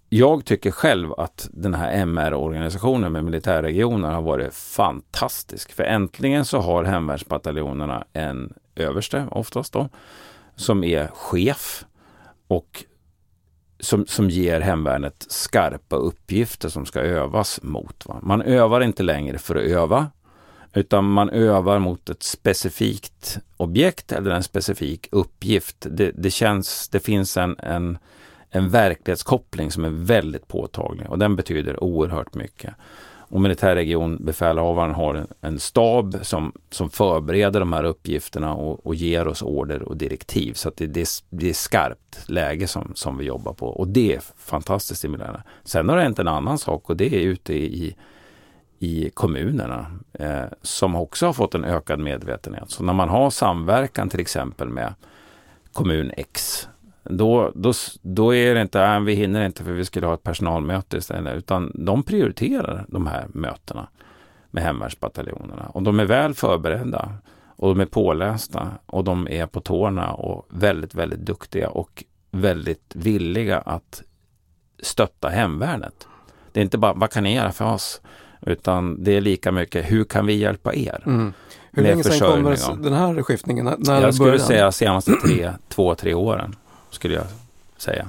[0.10, 5.72] jag tycker själv att den här MR-organisationen med militärregioner har varit fantastisk.
[5.72, 9.90] För äntligen så har hemvärnsbataljonerna en överste, oftast då,
[10.56, 11.86] som är chef
[12.48, 12.84] och
[13.80, 18.06] som, som ger hemvärnet skarpa uppgifter som ska övas mot.
[18.06, 18.20] Va?
[18.22, 20.08] Man övar inte längre för att öva,
[20.78, 25.88] utan man övar mot ett specifikt objekt eller en specifik uppgift.
[25.90, 27.98] Det, det känns, det finns en, en,
[28.50, 32.74] en verklighetskoppling som är väldigt påtaglig och den betyder oerhört mycket.
[33.30, 39.28] Och militärregionbefälhavaren har en, en, stab som, som förbereder de här uppgifterna och, och ger
[39.28, 40.54] oss order och direktiv.
[40.54, 44.16] Så att det, det, det är skarpt läge som, som vi jobbar på och det
[44.16, 45.44] är fantastiskt stimulerande.
[45.64, 47.96] Sen har det hänt en annan sak och det är ute i,
[48.80, 52.72] i kommunerna eh, som också har fått en ökad medvetenhet.
[52.72, 54.94] Så när man har samverkan till exempel med
[55.74, 56.68] kommun X
[57.10, 60.24] då, då, då är det inte, äh, vi hinner inte för vi skulle ha ett
[60.24, 63.88] personalmöte istället, utan de prioriterar de här mötena
[64.52, 67.14] med hemvärnsbataljonerna och de är väl förberedda
[67.46, 72.96] och de är pålästa och de är på tårna och väldigt, väldigt duktiga och väldigt
[72.96, 74.04] villiga att
[74.80, 76.08] stötta hemvärnet.
[76.52, 78.02] Det är inte bara, vad kan ni göra för oss?
[78.42, 81.04] Utan det är lika mycket, hur kan vi hjälpa er?
[81.06, 81.34] Mm.
[81.72, 83.76] Hur länge sedan kommer den här skiftningen?
[83.78, 86.56] När jag skulle säga senaste tre, två, tre åren
[86.90, 87.26] skulle jag
[87.78, 88.08] säga.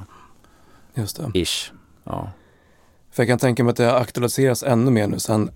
[0.95, 1.41] Just det.
[1.41, 1.73] Ish.
[2.05, 2.31] Ja.
[3.11, 5.51] För jag kan tänka mig att det aktualiseras ännu mer nu sedan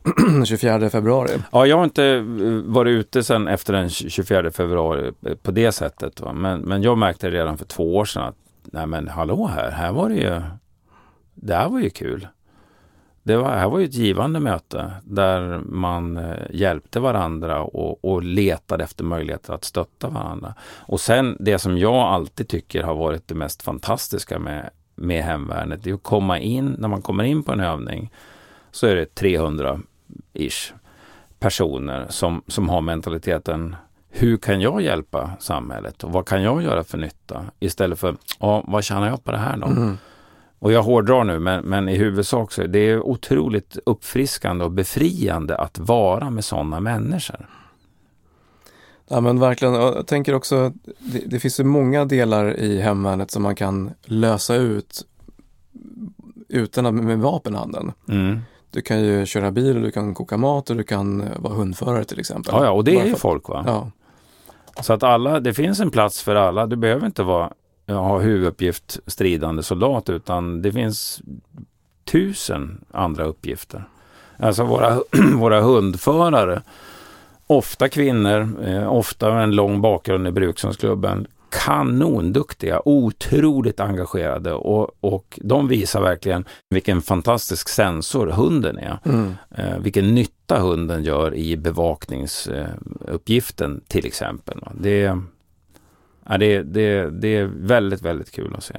[0.44, 1.30] 24 februari.
[1.52, 2.22] Ja, jag har inte eh,
[2.64, 6.20] varit ute sedan efter den 24 februari eh, på det sättet.
[6.20, 6.32] Va?
[6.32, 9.92] Men, men jag märkte redan för två år sedan att nej men hallå här, här
[9.92, 10.42] var det ju,
[11.34, 12.28] det här var ju kul
[13.22, 18.22] det var, här var ju ett givande möte där man eh, hjälpte varandra och, och
[18.22, 20.54] letade efter möjligheter att stötta varandra.
[20.78, 25.84] Och sen det som jag alltid tycker har varit det mest fantastiska med, med hemvärnet,
[25.84, 28.12] det är att komma in, när man kommer in på en övning
[28.70, 30.72] så är det 300-ish
[31.38, 33.76] personer som, som har mentaliteten
[34.14, 37.44] hur kan jag hjälpa samhället och vad kan jag göra för nytta?
[37.60, 39.66] Istället för, ja, vad tjänar jag på det här då?
[39.66, 39.98] Mm.
[40.62, 45.56] Och jag hårdrar nu, men, men i huvudsak så är det otroligt uppfriskande och befriande
[45.56, 47.48] att vara med sådana människor.
[49.08, 53.42] Ja men verkligen, jag tänker också, det, det finns ju många delar i hemvärnet som
[53.42, 55.06] man kan lösa ut
[56.48, 57.92] utan att med vapen i handen.
[58.08, 58.40] Mm.
[58.70, 62.20] Du kan ju köra bil, du kan koka mat och du kan vara hundförare till
[62.20, 62.54] exempel.
[62.56, 63.64] Ja, ja och det är ju folk va?
[63.66, 63.90] Ja.
[64.82, 66.66] Så att alla, det finns en plats för alla.
[66.66, 67.52] Du behöver inte vara
[67.86, 71.22] ha huvuduppgift stridande soldat utan det finns
[72.04, 73.84] tusen andra uppgifter.
[74.36, 75.00] Alltså våra,
[75.36, 76.62] våra hundförare,
[77.46, 85.38] ofta kvinnor, eh, ofta med en lång bakgrund i Brukshundsklubben, kanonduktiga, otroligt engagerade och, och
[85.42, 88.98] de visar verkligen vilken fantastisk sensor hunden är.
[89.04, 89.34] Mm.
[89.50, 94.60] Eh, vilken nytta hunden gör i bevakningsuppgiften till exempel.
[94.80, 95.18] Det,
[96.28, 98.74] ja, det, det, det är väldigt, väldigt kul att se.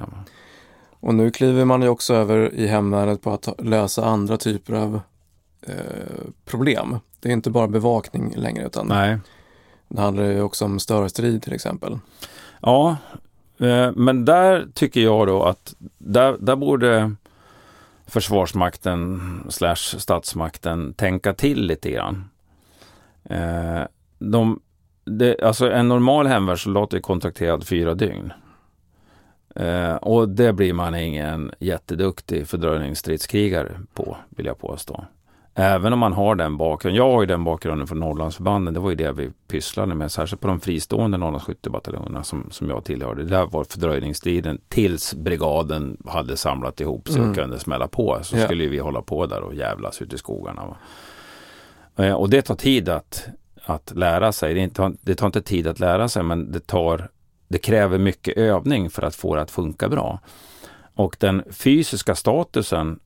[0.90, 5.00] Och nu kliver man ju också över i hemvärnet på att lösa andra typer av
[5.62, 5.74] eh,
[6.44, 6.98] problem.
[7.20, 9.18] Det är inte bara bevakning längre utan Nej.
[9.88, 11.98] det handlar ju också om störstrid till exempel.
[12.60, 12.96] Ja,
[13.58, 17.14] eh, men där tycker jag då att där, där borde
[18.06, 22.24] Försvarsmakten slash statsmakten tänka till lite grann.
[23.24, 23.82] Eh,
[24.18, 24.60] de,
[25.04, 28.32] det, alltså en normal hemvärnssoldat är kontrakterad fyra dygn.
[29.56, 35.04] Eh, och det blir man ingen jätteduktig fördröjningsstridskrigare på, vill jag påstå.
[35.56, 36.96] Även om man har den bakgrunden.
[36.96, 38.74] Jag har ju den bakgrunden från Norrlandsförbanden.
[38.74, 42.84] Det var ju det vi pysslade med, särskilt på de fristående Norrlandsskyttebataljonerna som, som jag
[42.84, 43.24] tillhörde.
[43.24, 47.30] Där var fördröjningsstriden tills brigaden hade samlat ihop sig mm.
[47.30, 48.18] och kunde smälla på.
[48.22, 48.46] Så yeah.
[48.46, 50.76] skulle vi hålla på där och jävlas ute i skogarna.
[51.96, 53.28] Eh, och det tar tid att
[53.66, 54.54] att lära sig.
[54.54, 57.10] Det, tar, det tar inte tid att lära sig men det, tar,
[57.48, 60.20] det kräver mycket övning för att få det att funka bra.
[60.94, 63.00] Och den fysiska statusen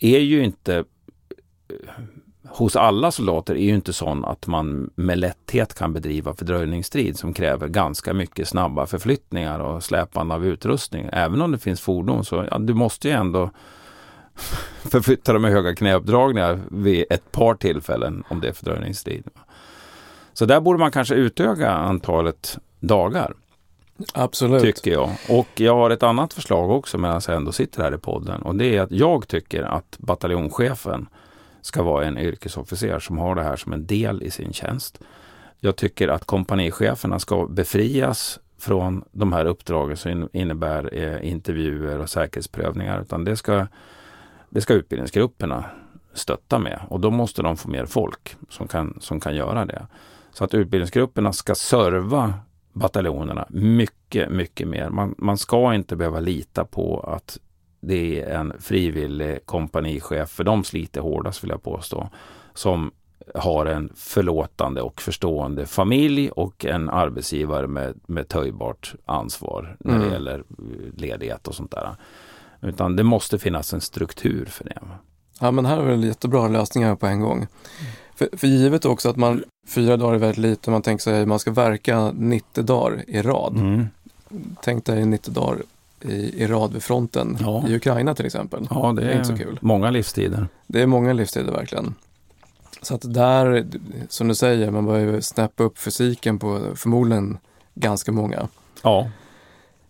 [0.00, 0.84] är ju inte eh,
[2.48, 7.34] hos alla soldater är ju inte sån att man med lätthet kan bedriva fördröjningsstrid som
[7.34, 11.08] kräver ganska mycket snabba förflyttningar och släpande av utrustning.
[11.12, 13.50] Även om det finns fordon så ja, du måste ju ändå
[14.90, 19.24] förflytta dem med höga knäuppdragningar vid ett par tillfällen om det är fördröjningsstrid.
[20.38, 23.34] Så där borde man kanske utöka antalet dagar.
[24.14, 24.62] Absolut.
[24.62, 25.10] Tycker jag.
[25.28, 28.42] Och jag har ett annat förslag också medan jag ändå sitter här i podden.
[28.42, 31.08] Och det är att jag tycker att bataljonschefen
[31.60, 35.00] ska vara en yrkesofficer som har det här som en del i sin tjänst.
[35.60, 42.10] Jag tycker att kompanicheferna ska befrias från de här uppdragen som innebär eh, intervjuer och
[42.10, 43.00] säkerhetsprövningar.
[43.00, 43.66] Utan det ska,
[44.50, 45.64] det ska utbildningsgrupperna
[46.14, 49.86] stötta med och då måste de få mer folk som kan, som kan göra det.
[50.32, 52.34] Så att utbildningsgrupperna ska serva
[52.72, 54.90] bataljonerna mycket, mycket mer.
[54.90, 57.38] Man, man ska inte behöva lita på att
[57.80, 62.08] det är en frivillig kompanichef, för de sliter hårdast vill jag påstå,
[62.54, 62.90] som
[63.34, 70.06] har en förlåtande och förstående familj och en arbetsgivare med, med töjbart ansvar när mm.
[70.08, 70.44] det gäller eh,
[70.96, 71.96] ledighet och sånt där.
[72.60, 74.78] Utan det måste finnas en struktur för det.
[75.40, 77.46] Ja men här är det jättebra lösningar på en gång.
[78.18, 81.28] För, för givet också att man fyra dagar är väldigt lite, man tänker sig att
[81.28, 83.56] man ska verka 90 dagar i rad.
[83.56, 83.86] Mm.
[84.62, 85.62] Tänk dig 90 dagar
[86.00, 87.68] i, i rad vid fronten ja.
[87.68, 88.66] i Ukraina till exempel.
[88.70, 89.58] Ja, det, det är, inte så kul.
[89.62, 90.48] många livstider.
[90.66, 91.94] Det är många livstider verkligen.
[92.82, 93.66] Så att där,
[94.08, 97.38] som du säger, man börjar snäppa upp fysiken på förmodligen
[97.74, 98.48] ganska många.
[98.82, 99.10] Ja.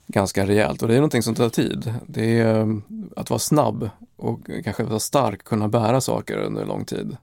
[0.06, 1.94] Ganska rejält och det är någonting som tar tid.
[2.06, 2.82] Det är um,
[3.16, 7.16] att vara snabb och kanske vara stark, kunna bära saker under lång tid.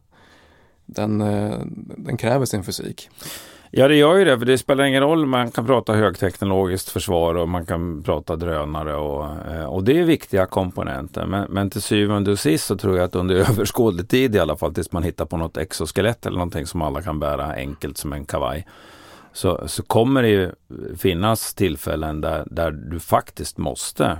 [0.85, 1.59] Den, eh,
[1.97, 3.09] den kräver sin fysik.
[3.77, 5.25] Ja, det gör ju det, för det spelar ingen roll.
[5.25, 10.03] Man kan prata högteknologiskt försvar och man kan prata drönare och, eh, och det är
[10.03, 11.25] viktiga komponenter.
[11.25, 14.55] Men, men till syvende och sist så tror jag att under överskådlig tid i alla
[14.55, 18.13] fall tills man hittar på något exoskelett eller någonting som alla kan bära enkelt som
[18.13, 18.67] en kavaj.
[19.33, 20.51] Så, så kommer det ju
[20.97, 24.17] finnas tillfällen där, där du faktiskt måste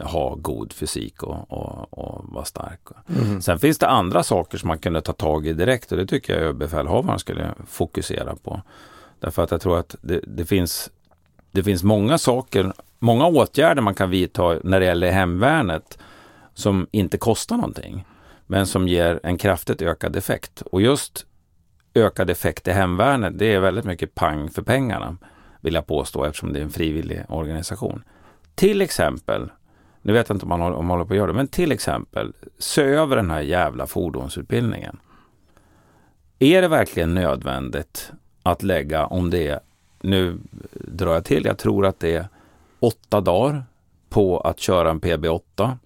[0.00, 2.80] ha god fysik och, och, och vara stark.
[3.08, 3.42] Mm.
[3.42, 6.32] Sen finns det andra saker som man kunde ta tag i direkt och det tycker
[6.32, 8.62] jag överbefälhavaren skulle fokusera på.
[9.20, 10.90] Därför att jag tror att det, det, finns,
[11.50, 15.98] det finns många saker, många åtgärder man kan vidta när det gäller hemvärnet
[16.54, 18.04] som inte kostar någonting
[18.46, 20.60] men som ger en kraftigt ökad effekt.
[20.60, 21.26] Och just
[21.94, 25.16] ökad effekt i hemvärnet, det är väldigt mycket pang för pengarna
[25.60, 28.04] vill jag påstå eftersom det är en frivillig organisation.
[28.54, 29.50] Till exempel
[30.06, 31.48] nu vet jag inte om man, håller, om man håller på att göra det, men
[31.48, 34.98] till exempel se över den här jävla fordonsutbildningen.
[36.38, 39.60] Är det verkligen nödvändigt att lägga, om det är,
[40.00, 40.38] nu
[40.72, 42.28] drar jag till, jag tror att det är
[42.80, 43.64] åtta dagar
[44.08, 45.76] på att köra en PB8,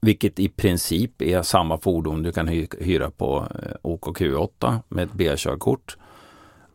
[0.00, 5.96] vilket i princip är samma fordon du kan hyra på eh, OKQ8 med ett B-körkort.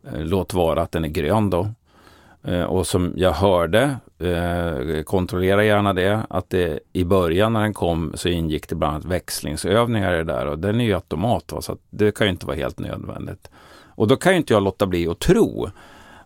[0.04, 1.70] Eh, låt vara att den är grön då.
[2.44, 7.74] Eh, och som jag hörde, eh, kontrollera gärna det, att det i början när den
[7.74, 11.52] kom så ingick det bland annat växlingsövningar i det där och den är ju automat
[11.52, 11.62] va?
[11.62, 13.50] så det kan ju inte vara helt nödvändigt.
[13.96, 15.70] Och då kan ju inte jag låta bli att tro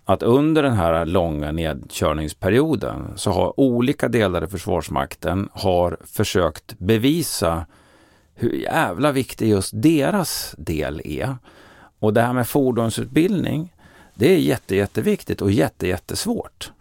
[0.06, 7.66] att under den här långa nedkörningsperioden så har olika delar i Försvarsmakten har försökt bevisa
[8.36, 11.36] hur jävla viktig just deras del är.
[12.00, 13.74] Och det här med fordonsutbildning,
[14.18, 16.72] det är jätte, jätteviktigt och jätte, jättesvårt.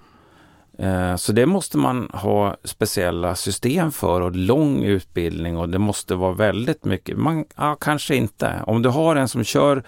[0.78, 6.14] Eh, så det måste man ha speciella system för och lång utbildning och det måste
[6.14, 7.18] vara väldigt mycket.
[7.18, 8.62] Man, ja, kanske inte.
[8.66, 9.82] Om du har en som kör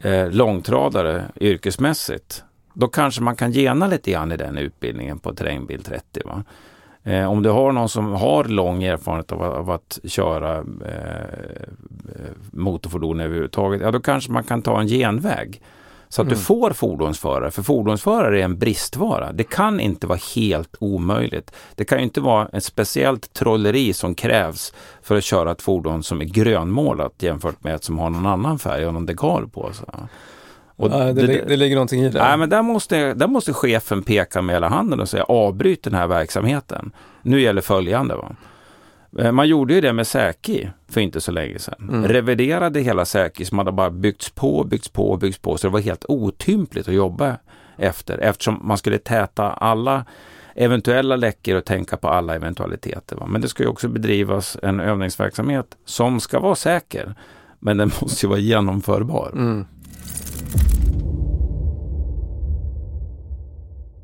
[0.00, 5.82] eh, långtradare yrkesmässigt, då kanske man kan gena lite grann i den utbildningen på terrängbil
[5.82, 6.20] 30.
[6.24, 6.44] Va?
[7.02, 11.24] Eh, om du har någon som har lång erfarenhet av, av att köra eh,
[12.14, 15.62] eh, motorfordon överhuvudtaget, ja då kanske man kan ta en genväg.
[16.12, 16.38] Så att mm.
[16.38, 19.32] du får fordonsförare, för fordonsförare är en bristvara.
[19.32, 21.52] Det kan inte vara helt omöjligt.
[21.74, 26.20] Det kan inte vara ett speciellt trolleri som krävs för att köra ett fordon som
[26.20, 29.70] är grönmålat jämfört med ett som har någon annan färg och någon dekal på.
[29.72, 29.84] Så.
[30.76, 32.18] Och ja, det, det, det, ligger någonting i det.
[32.18, 35.94] Nej, men där måste, där måste chefen peka med hela handen och säga avbryt den
[35.94, 36.92] här verksamheten.
[37.22, 38.16] Nu gäller följande.
[38.16, 38.36] Va?
[39.18, 41.88] Eh, man gjorde ju det med Säki för inte så länge sedan.
[41.88, 42.08] Mm.
[42.08, 45.56] Reviderade hela Säki som hade bara byggts på, byggts på, byggts på.
[45.56, 47.36] Så det var helt otympligt att jobba
[47.76, 50.04] efter eftersom man skulle täta alla
[50.54, 53.16] eventuella läckor och tänka på alla eventualiteter.
[53.16, 53.26] Va?
[53.26, 57.14] Men det ska ju också bedrivas en övningsverksamhet som ska vara säker.
[57.58, 59.32] Men den måste ju vara genomförbar.
[59.34, 59.66] Mm.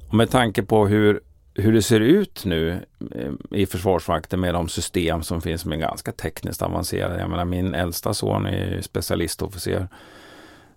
[0.09, 1.21] Och med tanke på hur
[1.59, 2.81] hur det ser ut nu
[3.15, 7.21] eh, i Försvarsmakten med de system som finns som är ganska tekniskt avancerade.
[7.21, 9.89] Jag menar min äldsta son är specialistofficer.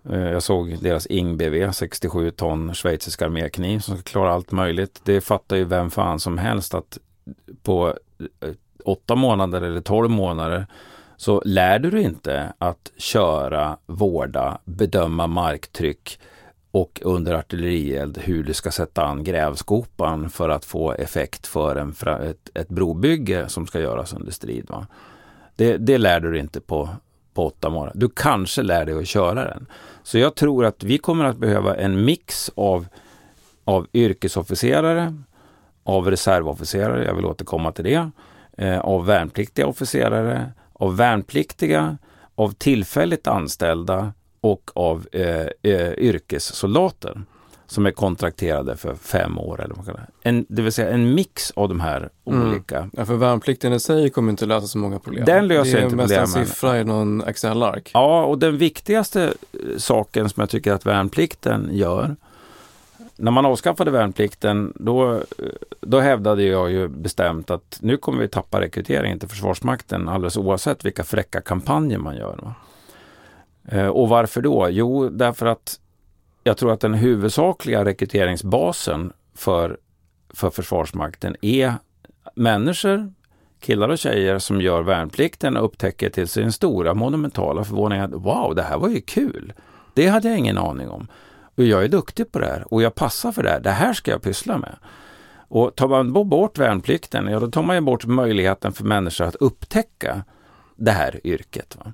[0.09, 5.01] Eh, jag såg deras ING-BV, 67 ton schweizisk armékniv som ska klara allt möjligt.
[5.03, 6.97] Det fattar ju vem fan som helst att
[7.63, 7.93] på
[8.41, 8.49] eh,
[8.85, 10.67] åtta månader eller tolv månader
[11.17, 16.19] så lär du dig inte att köra, vårda, bedöma marktryck,
[16.71, 21.95] och under artillerield hur du ska sätta an grävskopan för att få effekt för en,
[22.29, 24.65] ett, ett brobygge som ska göras under strid.
[24.69, 24.87] Va?
[25.55, 26.89] Det, det lär du dig inte på,
[27.33, 27.99] på åtta månader.
[27.99, 29.65] Du kanske lär dig att köra den.
[30.03, 32.87] Så jag tror att vi kommer att behöva en mix av,
[33.63, 35.13] av yrkesofficerare,
[35.83, 38.11] av reservofficerare, jag vill återkomma till det,
[38.57, 41.97] eh, av värnpliktiga officerare, av värnpliktiga,
[42.35, 47.21] av tillfälligt anställda och av eh, eh, yrkessoldater.
[47.67, 49.61] som är kontrakterade för fem år.
[49.63, 49.97] Eller vad man.
[50.21, 52.49] En, det vill säga en mix av de här Mm.
[52.49, 52.89] olika.
[52.93, 55.25] Ja, för värnplikten i sig kommer inte lösa så många problem.
[55.25, 56.47] Den löser det är inte mest en problemen.
[56.47, 57.91] siffra i någon Excel-ark.
[57.93, 62.15] Ja, och den viktigaste eh, saken som jag tycker att värnplikten gör.
[63.15, 65.21] När man avskaffade värnplikten då, eh,
[65.81, 70.85] då hävdade jag ju bestämt att nu kommer vi tappa rekryteringen till Försvarsmakten alldeles oavsett
[70.85, 72.39] vilka fräcka kampanjer man gör.
[72.43, 72.53] Va?
[73.71, 74.67] Eh, och varför då?
[74.69, 75.79] Jo, därför att
[76.43, 79.77] jag tror att den huvudsakliga rekryteringsbasen för,
[80.33, 81.73] för Försvarsmakten är
[82.35, 83.13] människor,
[83.59, 88.55] killar och tjejer som gör värnplikten och upptäcker till sin stora monumentala förvåning att wow,
[88.55, 89.53] det här var ju kul.
[89.93, 91.07] Det hade jag ingen aning om.
[91.55, 93.59] Och jag är duktig på det här och jag passar för det här.
[93.59, 94.75] Det här ska jag pyssla med.
[95.47, 99.25] Och tar man då bort värnplikten, ja då tar man ju bort möjligheten för människor
[99.25, 100.23] att upptäcka
[100.75, 101.77] det här yrket.
[101.79, 101.93] Va?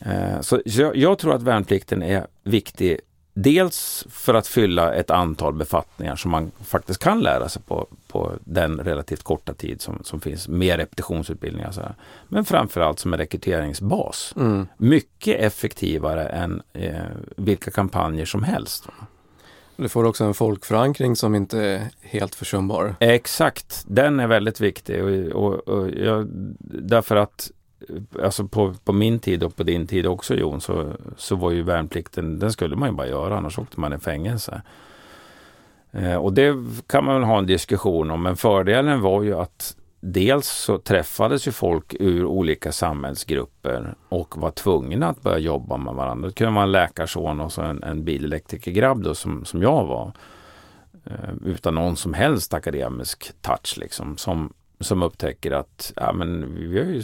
[0.00, 3.00] Eh, Så jag, jag tror att värnplikten är viktig
[3.36, 8.32] Dels för att fylla ett antal befattningar som man faktiskt kan lära sig på, på
[8.44, 11.70] den relativt korta tid som, som finns med repetitionsutbildningar.
[11.70, 11.94] Så här.
[12.28, 14.34] Men framförallt som en rekryteringsbas.
[14.36, 14.66] Mm.
[14.76, 16.94] Mycket effektivare än eh,
[17.36, 18.88] vilka kampanjer som helst.
[19.76, 22.96] Du får också en folkförankring som inte är helt försumbar.
[23.00, 25.04] Exakt, den är väldigt viktig.
[25.04, 26.26] Och, och, och jag,
[26.82, 27.50] därför att
[28.22, 31.62] alltså på, på min tid och på din tid också Jon, så, så var ju
[31.62, 34.62] värnplikten, den skulle man ju bara göra, annars åkte man i fängelse.
[35.92, 36.56] Eh, och det
[36.86, 41.48] kan man väl ha en diskussion om, men fördelen var ju att dels så träffades
[41.48, 46.28] ju folk ur olika samhällsgrupper och var tvungna att börja jobba med varandra.
[46.28, 50.12] Det kunde vara en läkarson och så en, en bilelektrikergrabb då, som, som jag var.
[51.04, 54.16] Eh, utan någon som helst akademisk touch liksom.
[54.16, 57.02] Som, som upptäcker att ja, men vi, har ju,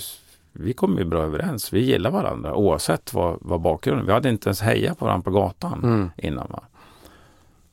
[0.53, 1.73] vi kommer ju bra överens.
[1.73, 5.31] Vi gillar varandra oavsett vad, vad bakgrunden Vi hade inte ens hejat på varandra på
[5.31, 6.11] gatan Mm.
[6.17, 6.47] innan.
[6.51, 6.63] Va?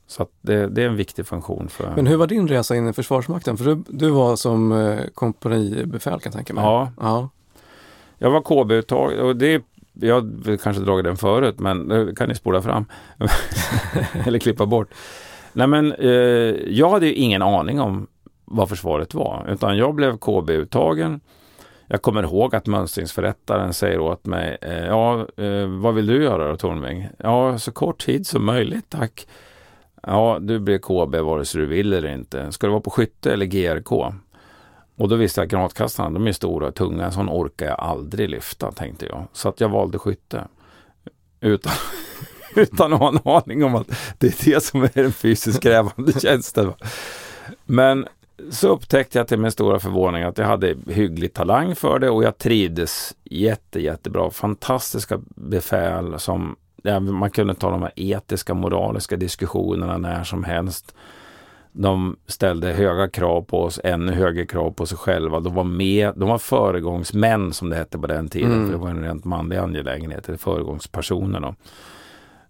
[0.08, 1.92] Så att det, det är en viktig funktion för...
[1.96, 3.58] Men hur var din resa in i Försvarsmakten?
[3.58, 6.64] För du, du var som eh, kompanibefäl kan jag tänka mig.
[6.64, 7.30] Ja, ja.
[8.18, 9.64] jag var KB-uttag och det
[9.94, 12.86] jag har kanske dragit den förut men det kan ni spola fram.
[14.26, 14.90] Eller klippa bort.
[15.54, 16.10] Nej men eh,
[16.68, 18.08] jag hade ju ingen aning om
[18.46, 21.20] vad försvaret var utan jag blev KB-uttagen.
[21.88, 26.48] Jag kommer ihåg att mönstringsförrättaren säger åt mig, eh, ja eh, vad vill du göra
[26.48, 27.08] då Tornving?
[27.18, 29.28] Ja, så kort tid som möjligt tack.
[30.04, 32.52] Ja, du blir KB vare sig du vill eller inte.
[32.52, 33.92] Ska du vara på skytte eller GRK?
[34.98, 38.30] Och då visste jag att granatkastarna, de är stora och tunga, sån orkar jag aldrig
[38.30, 39.28] lyfta, tänkte jag.
[39.34, 40.48] Så att jag valde skytte.
[41.42, 41.74] Utan,
[42.56, 46.20] utan att ha en aning om att det är det som är den fysiskt krävande
[46.20, 46.74] tjänsten.
[47.66, 48.08] Men
[48.50, 52.24] så upptäckte jag till min stora förvåning att jag hade hygglig talang för det och
[52.24, 54.30] jag trivdes jätte, jättebra.
[54.32, 60.96] Fantastiska befäl som ja, man kunde ta de här etiska, moraliska diskussionerna när som helst.
[61.72, 65.40] De ställde höga krav på oss, ännu högre krav på sig själva.
[65.40, 68.52] De var med, de var föregångsmän som det hette på den tiden.
[68.52, 68.66] Mm.
[68.66, 71.40] För det var en rent manlig angelägenhet, eller föregångspersoner.
[71.40, 71.56] Då.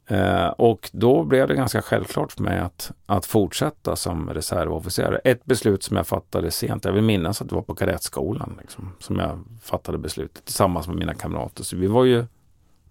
[0.09, 5.21] Eh, och då blev det ganska självklart för mig att, att fortsätta som reservofficer.
[5.23, 8.91] Ett beslut som jag fattade sent, jag vill minnas att det var på kadettskolan liksom,
[8.99, 11.63] som jag fattade beslutet tillsammans med mina kamrater.
[11.63, 12.25] Så vi var ju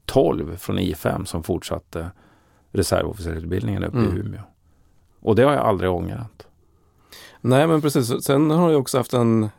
[0.07, 2.11] 12 från I5 som fortsatte
[2.73, 4.17] reservofficerutbildningen uppe Mm.
[4.17, 4.41] i Umeå.
[5.21, 6.47] Och det har jag aldrig ångrat.
[7.41, 9.43] Nej men precis, sen har jag också haft en...
[9.43, 9.51] en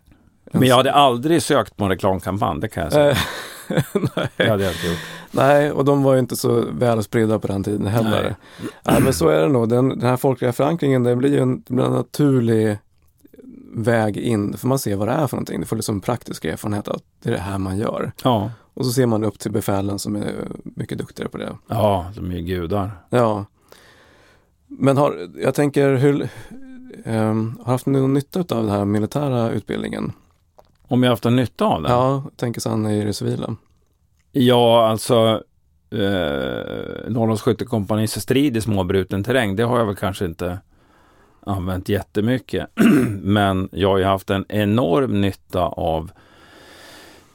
[0.51, 3.15] Men jag hade aldrig sökt på en reklamkampanj, det kan jag säga.
[3.69, 3.83] Eh,
[4.37, 4.97] Det hade jag inte gjort.
[5.31, 8.21] Nej, och de var ju inte så väl spridda på den tiden heller.
[8.59, 8.67] Nej.
[8.83, 9.01] Nej.
[9.01, 9.69] men så är det nog.
[9.69, 12.77] Den, den här folkliga förankringen, det blir ju en, blir en naturlig
[13.73, 15.59] väg in, för man ser vad det är för någonting.
[15.59, 18.11] Det får liksom praktisk erfarenhet att det är det här man gör.
[18.23, 18.51] Ja.
[18.73, 21.57] Och så ser man upp till befälen som är mycket duktigare på det.
[21.67, 22.91] ja, de är gudar.
[23.09, 23.45] Ja.
[24.67, 26.29] Men har, jag tänker, hur,
[27.05, 30.11] ehm, har haft någon nytta av den här militära utbildningen?
[30.87, 31.91] Om jag haft en nytta av den?
[31.91, 33.55] Ja, tänker sen i det civila.
[34.31, 35.43] Ja, alltså
[35.91, 40.59] eh, Norrlands skyttekompanis strid i småbruten terräng, det har jag väl kanske inte
[41.45, 42.67] använt jättemycket.
[43.21, 46.11] Men jag har ju haft en enorm nytta av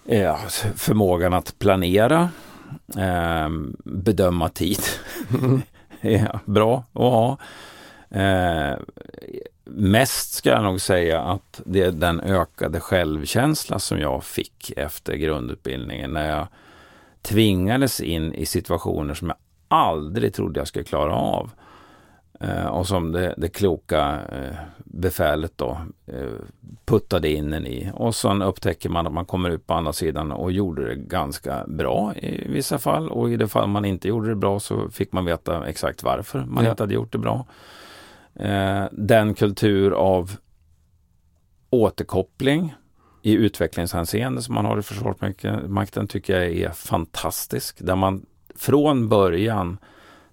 [0.07, 0.37] eh,
[0.77, 2.29] förmågan att planera,
[2.97, 3.49] eh,
[3.85, 4.81] bedöma tid.
[6.03, 7.39] är bra att ha.
[8.11, 8.79] Eh,
[9.65, 15.15] mest ska jag nog säga att det är den ökade självkänsla som jag fick efter
[15.17, 16.47] grundutbildningen när jag
[17.23, 19.37] tvingades in i situationer som jag
[19.69, 21.51] aldrig trodde jag skulle klara av.
[22.41, 26.33] Eh, och som det, det kloka eh, befälet då eh,
[26.85, 27.91] puttade in en i.
[27.95, 31.65] Och sen upptäcker man att man kommer ut på andra sidan och gjorde det ganska
[31.67, 33.09] bra i vissa fall.
[33.11, 36.39] Och i det fall man inte gjorde det bra så fick man veta exakt varför
[36.39, 36.71] man ja.
[36.71, 37.47] inte hade gjort det bra.
[38.35, 40.37] Eh, den kultur av
[41.71, 42.75] återkoppling
[43.23, 47.77] i utvecklingshänseende som man har i Försvarsmakten tycker jag är fantastisk.
[47.79, 49.79] Där man från början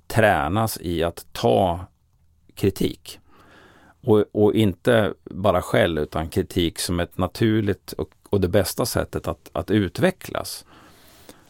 [0.08, 1.80] tränas i att ta
[2.56, 3.20] kritik.
[4.02, 9.28] Och, och inte bara skäll utan kritik som ett naturligt och, och det bästa sättet
[9.28, 10.66] att, att utvecklas.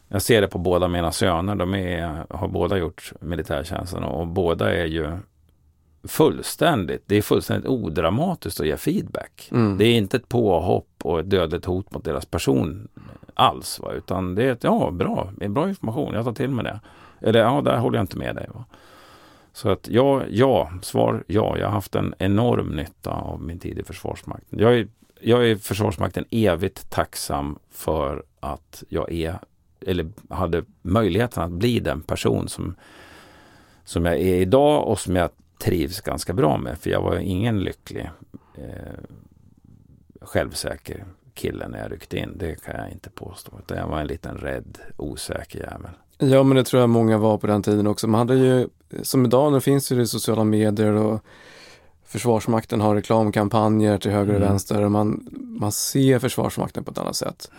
[0.07, 1.55] Jag ser det på båda mina söner.
[1.55, 5.17] De är, har båda gjort militärtjänsten och båda är ju
[6.03, 9.49] fullständigt, det är fullständigt odramatiskt att ge feedback.
[9.51, 9.77] Mm.
[9.77, 12.87] Det är inte ett påhopp och ett dödligt hot mot deras person
[13.33, 13.79] alls.
[13.79, 13.91] Va?
[13.91, 16.79] Utan det är ett, ja bra, bra information, jag tar till mig det.
[17.21, 18.47] Eller ja, där håller jag inte med dig.
[18.53, 18.65] Va?
[19.53, 21.57] Så att ja, ja, svar ja.
[21.57, 24.59] Jag har haft en enorm nytta av min tid i Försvarsmakten.
[24.59, 24.87] Jag är,
[25.21, 29.39] jag är Försvarsmakten evigt tacksam för att jag är,
[29.85, 32.75] eller hade möjligheten att bli den person som,
[33.83, 35.29] som jag är idag och som jag
[35.60, 36.78] trivs ganska bra med.
[36.78, 38.10] För jag var ingen lycklig,
[38.55, 39.03] eh,
[40.22, 42.38] självsäker kille när jag ryckte in.
[42.38, 43.51] Det kan jag inte påstå.
[43.60, 45.91] Utan jag var en liten rädd, osäker jävel.
[46.18, 48.07] Ja, men det tror jag många var på den tiden också.
[48.07, 48.68] Man hade ju,
[49.01, 51.24] som idag, nu finns det i sociala medier och
[52.05, 54.49] Försvarsmakten har reklamkampanjer till höger och mm.
[54.49, 54.84] vänster.
[54.84, 55.28] Och man,
[55.60, 57.51] man ser Försvarsmakten på ett annat sätt.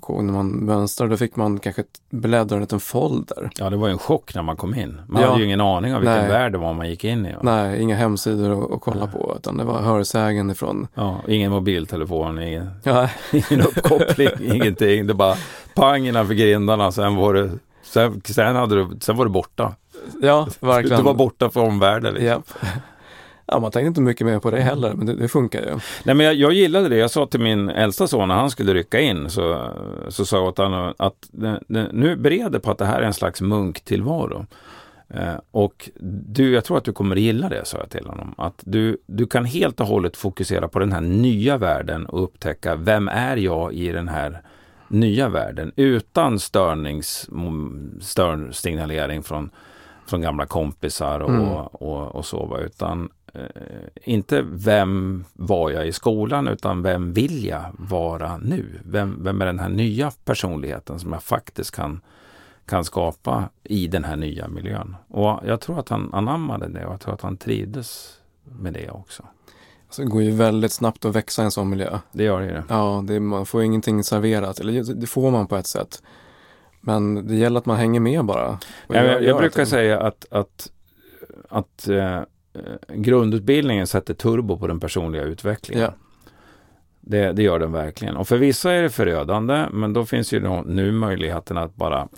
[0.00, 3.50] Och när man mönstrade fick man kanske bläddra en liten folder.
[3.58, 5.00] Ja, det var ju en chock när man kom in.
[5.06, 5.28] Man ja.
[5.28, 6.28] hade ju ingen aning om vilken Nej.
[6.28, 7.34] värld det var man gick in i.
[7.42, 9.14] Nej, inga hemsidor att, kolla Nej.
[9.14, 10.88] på, utan det var hörsägen ifrån.
[10.94, 13.08] Ja, ingen mobiltelefon, ingen, ja.
[13.32, 15.06] ingen uppkoppling, ingenting.
[15.06, 15.34] Det bara
[15.74, 17.50] pang innanför grindarna, sen var det
[17.82, 19.74] Sen, sen, hade du, sen var du borta.
[20.22, 20.98] Ja, verkligen.
[20.98, 22.14] Du var borta från omvärlden.
[22.14, 22.42] Liksom.
[22.60, 22.68] Ja.
[23.50, 25.78] Ja, man tänkte inte mycket mer på det heller, men det, det funkar ju.
[26.04, 26.96] Nej, men jag, jag, gillade det.
[26.96, 29.70] Jag sa till min äldsta son när han skulle rycka in, så,
[30.08, 33.06] så sa jag åt honom att det, det, nu bereder på att det här är
[33.06, 34.46] en slags munktillvaro.
[35.14, 35.90] Eh, och
[36.26, 38.34] du, jag tror att du kommer gilla det, sa jag till honom.
[38.38, 42.76] Att du, du kan helt och hållet fokusera på den här nya världen och upptäcka
[42.76, 44.42] vem är jag i den här
[44.88, 47.28] nya världen utan störnings,
[48.00, 49.50] störsignalering från,
[50.06, 51.48] från gamla kompisar och, mm.
[51.48, 52.58] och, och, och så.
[52.64, 53.08] Utan
[54.04, 58.80] inte vem var jag i skolan utan vem vill jag vara nu?
[58.84, 62.00] Vem, vem är den här nya personligheten som jag faktiskt kan,
[62.66, 64.96] kan skapa i den här nya miljön?
[65.08, 68.90] Och jag tror att han anammade det och jag tror att han trivdes med det
[68.90, 69.22] också.
[69.86, 71.98] Alltså, det går ju väldigt snabbt att växa i en sån miljö.
[72.12, 72.64] Det gör det.
[72.68, 74.60] Ja, det, man får ingenting serverat.
[74.60, 76.02] Eller det får man på ett sätt.
[76.80, 78.58] Men det gäller att man hänger med bara.
[78.88, 80.72] Ja, jag, jag brukar säga att, att,
[81.48, 82.20] att eh,
[82.88, 85.84] grundutbildningen sätter turbo på den personliga utvecklingen.
[85.84, 85.92] Ja.
[87.00, 88.16] Det, det, gör den verkligen.
[88.16, 92.08] Och för vissa är det förödande, men då finns ju nu möjligheten att bara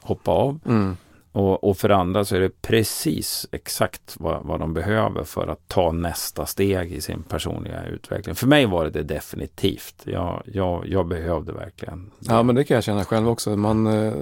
[0.00, 0.60] hoppa av.
[0.66, 0.96] Mm.
[1.34, 5.68] Och, och, för andra så är det precis exakt vad, vad de behöver för att
[5.68, 8.34] ta nästa steg i sin personliga utveckling.
[8.34, 10.02] För mig var det det definitivt.
[10.04, 12.10] Jag, jag, jag behövde verkligen.
[12.18, 13.56] Ja men det kan jag känna själv också.
[13.56, 14.12] Man eh,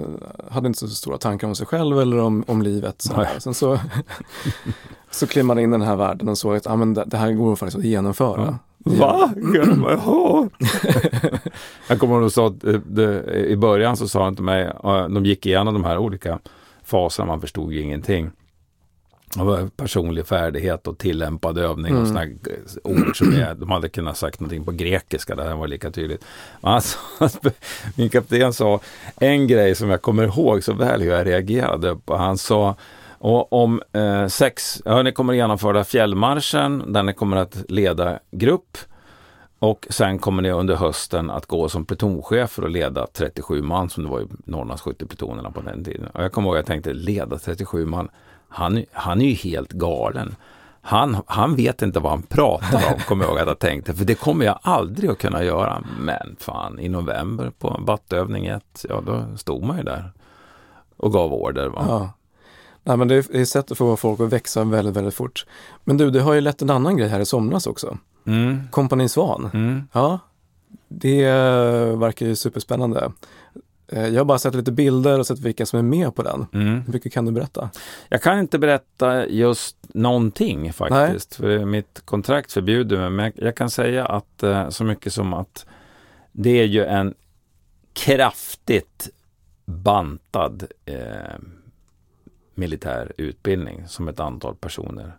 [0.49, 3.01] hade inte så stora tankar om sig själv eller om, om livet.
[3.01, 3.79] Så Sen så,
[5.13, 7.17] så klev man in i den här världen och såg att ah, men det, det
[7.17, 8.41] här går faktiskt att genomföra.
[8.41, 8.57] Ja.
[8.85, 9.33] Va?
[11.87, 12.63] jag kommer ihåg att sa att
[13.35, 16.39] i början så sa han till mig, de gick igenom de här olika
[16.83, 18.31] faserna, man förstod ju ingenting.
[19.35, 22.01] Det var personlig färdighet och tillämpad övning mm.
[22.01, 22.31] och sådana
[22.83, 26.25] ord som är, de hade kunnat sagt någonting på grekiska, det här var lika tydligt.
[26.61, 26.97] Alltså,
[27.95, 28.79] min kapten sa
[29.15, 32.15] en grej som jag kommer ihåg så väl hur jag reagerade på.
[32.15, 32.75] Han sa
[33.23, 38.19] och om eh, sex, ja, ni kommer att genomföra fjällmarschen där ni kommer att leda
[38.31, 38.77] grupp
[39.59, 44.03] och sen kommer ni under hösten att gå som plutonchefer och leda 37 man som
[44.03, 46.07] det var i Norrlands skytteplutonerna på den tiden.
[46.07, 48.09] Och jag kommer ihåg att jag tänkte leda 37 man.
[48.49, 50.35] Han, han är ju helt galen.
[50.81, 53.93] Han, han vet inte vad han pratar om, kommer jag ihåg att jag tänkte.
[53.93, 55.83] För det kommer jag aldrig att kunna göra.
[55.99, 60.11] Men fan, i november på battövning 1, ja då stod man ju där
[60.97, 61.67] och gav order.
[61.67, 61.85] Va?
[61.87, 62.09] Ja.
[62.83, 65.45] Nej, men det är ett sätt att få folk att växa väldigt, väldigt fort.
[65.83, 67.97] Men du, det har ju lett en annan grej här i somras också.
[68.25, 68.67] Mm.
[68.71, 69.49] Kompani Svan.
[69.53, 69.83] Mm.
[69.93, 70.19] Ja,
[70.87, 71.25] det
[71.95, 73.11] verkar ju superspännande.
[73.87, 76.45] Eh, jag har bara sett lite bilder och sett vilka som är med på den.
[76.53, 76.81] Mm.
[76.81, 77.69] Hur mycket kan du berätta?
[78.09, 81.39] Jag kan inte berätta just någonting faktiskt.
[81.39, 81.59] Nej.
[81.59, 83.09] För mitt kontrakt förbjuder mig.
[83.09, 85.65] Men jag kan säga att eh, så mycket som att
[86.31, 87.13] det är ju en
[87.93, 89.09] kraftigt
[89.65, 90.95] bantad eh,
[92.55, 95.17] militär utbildning som ett antal personer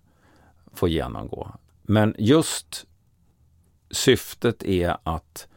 [0.73, 1.51] få genomgå.
[1.83, 2.87] Men just
[3.91, 5.49] syftet är att,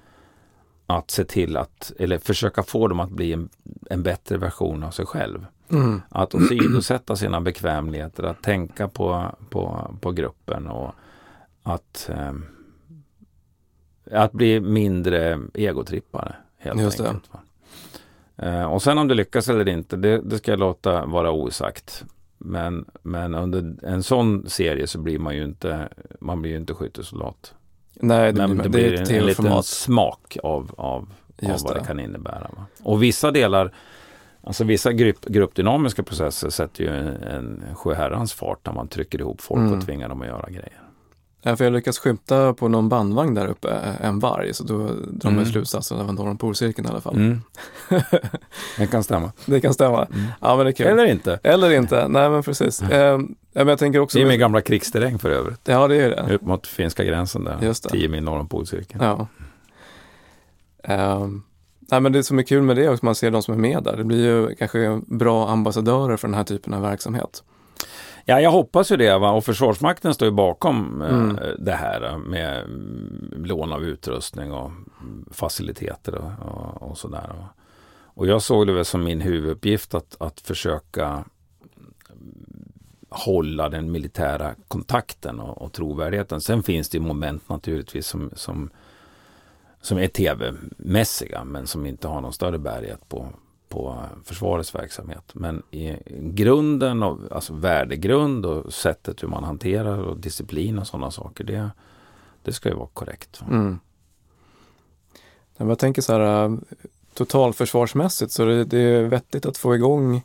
[0.85, 3.49] att se till att, eller försöka få dem att bli en,
[3.89, 5.45] en bättre version av sig själv.
[5.69, 6.01] Mm.
[6.09, 10.95] Att åsidosätta sina bekvämligheter, att tänka på, på, på gruppen och
[11.63, 12.33] att, eh,
[14.11, 16.35] att bli mindre egotrippare.
[16.57, 17.09] Helt Just det.
[17.09, 17.33] enkelt.
[17.33, 17.39] va.
[18.37, 22.03] Eh, och sen om det lyckas eller inte, det, det ska jag låta vara osagt.
[22.37, 26.73] Men, men under en sån serie så blir man ju inte, man blir ju inte
[26.73, 27.53] skyttesoldat.
[27.93, 29.65] Nej, det, Men blir, det det blir ett en, en liten tv-format.
[29.65, 31.79] smak av, av, av vad det.
[31.79, 31.85] det.
[31.85, 32.47] kan innebära.
[32.57, 32.65] Va?
[32.83, 33.73] Och vissa delar,
[34.43, 39.41] alltså vissa grupp, gruppdynamiska processer sätter ju en, en sjöherrans fart när man trycker ihop
[39.41, 39.73] folk Mm.
[39.77, 40.81] och tvingar dem att göra grejer.
[41.47, 44.77] Ja, för jag lyckas skymta på någon bandvagn där uppe eh, en varg, så då
[44.87, 45.45] drar man Mm.
[45.45, 47.15] slutsatsen av norr om polcirkeln i alla fall.
[47.15, 47.41] Mm.
[48.77, 49.31] det kan stämma.
[49.45, 50.05] Det kan stämma.
[50.05, 50.25] Mm.
[50.41, 50.87] Ja, men det är kul.
[50.87, 51.39] Eller inte.
[51.43, 52.81] Eller inte, nej men precis.
[52.91, 53.19] Eh, ja,
[53.53, 54.17] men jag tänker också...
[54.17, 55.59] Det är min gamla krigsterräng för övrigt.
[55.63, 56.35] Ja, det är det.
[56.35, 57.57] Upp mot finska gränsen där.
[57.61, 57.89] Just det.
[57.89, 59.03] 10 mil norr om polcirkeln.
[59.03, 59.27] Ja.
[61.15, 61.43] Um,
[61.91, 63.57] nej, men det som är kul med det är att man ser de som är
[63.57, 63.97] med där.
[63.97, 67.43] Det blir ju kanske bra ambassadörer för den här typen av verksamhet.
[68.29, 69.17] Ja, jag hoppas ju det.
[69.17, 69.31] Va?
[69.31, 71.37] Och Försvarsmakten står ju bakom eh, Mm.
[71.59, 72.63] det här med
[73.47, 74.71] lån av utrustning och
[75.31, 77.45] faciliteter och, och, och sådär.
[78.03, 81.23] Och, jag såg det väl som min huvuduppgift att, att försöka
[83.09, 86.41] hålla den militära kontakten och, och trovärdigheten.
[86.41, 88.69] Sen finns det ju moment naturligtvis som, som,
[89.81, 93.29] som är tv-mässiga men som inte har någon större bärighet på,
[93.69, 95.31] på försvarets verksamhet.
[95.33, 101.11] Men i grunden, och, alltså värdegrund och sättet hur man hanterar och disciplin och sådana
[101.11, 101.69] saker, det,
[102.43, 103.41] det ska ju vara korrekt.
[103.49, 103.79] Mm.
[105.57, 106.57] Jag tänker så här, äh,
[107.13, 110.21] totalförsvarsmässigt så det, det är vettigt att få igång,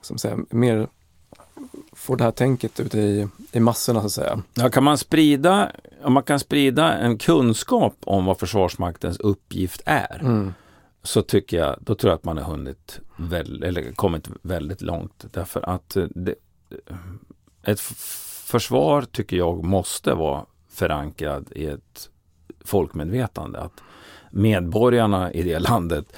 [0.00, 0.88] som säger, mer,
[1.92, 4.42] få det här tänket ute i, i massorna så att säga.
[4.54, 5.72] Ja, kan man sprida,
[6.02, 10.54] om man kan sprida en kunskap om vad Försvarsmaktens uppgift är, Mm.
[11.02, 15.24] Så tycker jag, då tror jag att man har hunnit väl, eller kommit väldigt långt.
[15.32, 16.34] Därför att eh, det,
[17.62, 22.10] ett f- försvar tycker jag måste vara förankrad i ett
[22.64, 23.60] folkmedvetande.
[23.60, 23.80] Att
[24.30, 26.16] medborgarna i det landet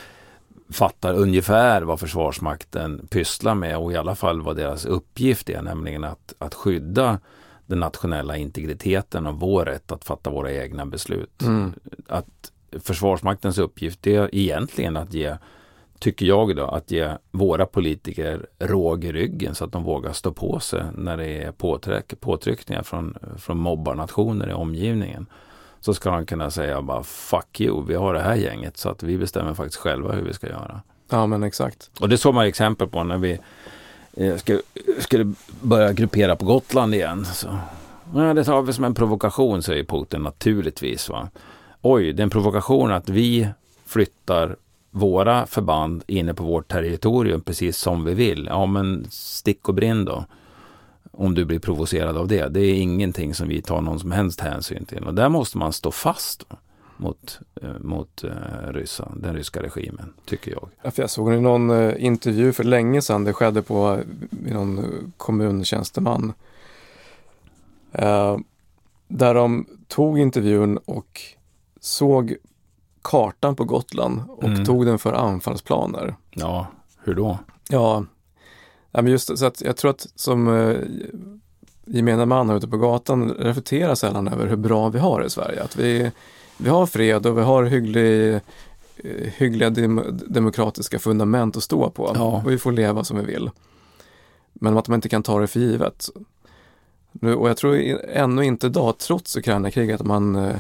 [0.71, 6.05] fattar ungefär vad Försvarsmakten pysslar med och i alla fall vad deras uppgift är, nämligen
[6.05, 7.19] att, att skydda
[7.67, 11.73] den nationella integriteten och vår rätt att fatta våra egna beslut Mm.
[12.09, 12.50] att
[12.81, 15.37] Försvarsmaktens uppgift är egentligen att ge,
[15.99, 20.33] tycker jag då, att ge våra politiker råg i ryggen så att de vågar stå
[20.33, 25.27] på sig när det är påtryck, påtryckningar från, från mobbarnationer i omgivningen.
[25.81, 29.03] Så ska de kunna säga bara fuck you, vi har det här gänget så att
[29.03, 30.81] vi bestämmer faktiskt själva hur vi ska göra.
[31.11, 31.91] Ja, men exakt.
[32.01, 33.39] Och det såg man exempel på när vi
[34.17, 34.61] eh, skulle,
[34.99, 37.25] skulle börja gruppera på Gotland igen.
[37.25, 37.59] Så,
[38.15, 41.09] ja, det tar vi som en provokation, säger Putin naturligtvis.
[41.09, 41.29] Va?
[41.83, 43.49] Oj, det är en provokation att vi
[43.87, 44.57] flyttar
[44.91, 48.47] våra förband inne på vårt territorium precis som vi vill.
[48.47, 50.25] Ja, men stick och brinn då.
[51.13, 52.49] Om du blir provocerad av det.
[52.49, 55.05] Det är ingenting som vi tar någon som helst hänsyn till.
[55.05, 56.57] Och där måste man stå fast då,
[56.97, 60.69] mot, eh, mot eh, ryssa, den ryska regimen, tycker jag.
[60.83, 63.93] Ja, jag såg i någon eh, intervju för länge sedan, det skedde på
[64.47, 64.85] eh, någon eh,
[65.17, 66.33] kommuntjänsteman.
[67.93, 68.39] Eh,
[69.09, 71.21] där de tog intervjun och
[71.81, 72.37] såg
[73.03, 74.65] kartan på Gotland och Mm.
[74.65, 76.17] tog den för anfallsplaner.
[76.31, 76.67] Ja,
[77.05, 77.39] hur då?
[77.69, 78.05] Ja,
[78.91, 80.77] ja men just så att jag tror att som eh,
[81.85, 85.63] gemene man ute på gatan reflekterar sällan över hur bra vi har det i Sverige.
[85.63, 86.11] Att vi,
[86.57, 88.41] vi har fred och vi har hygglig, eh,
[89.37, 92.13] hyggliga dem, demokratiska fundament att stå på.
[92.15, 92.43] Ja.
[92.45, 93.51] Och vi får leva som vi vill.
[94.53, 96.09] Men att man inte kan ta det för givet.
[97.13, 97.77] Nu, och jag tror
[98.09, 100.57] ännu inte idag, trots Ukraina-kriget, att man eh,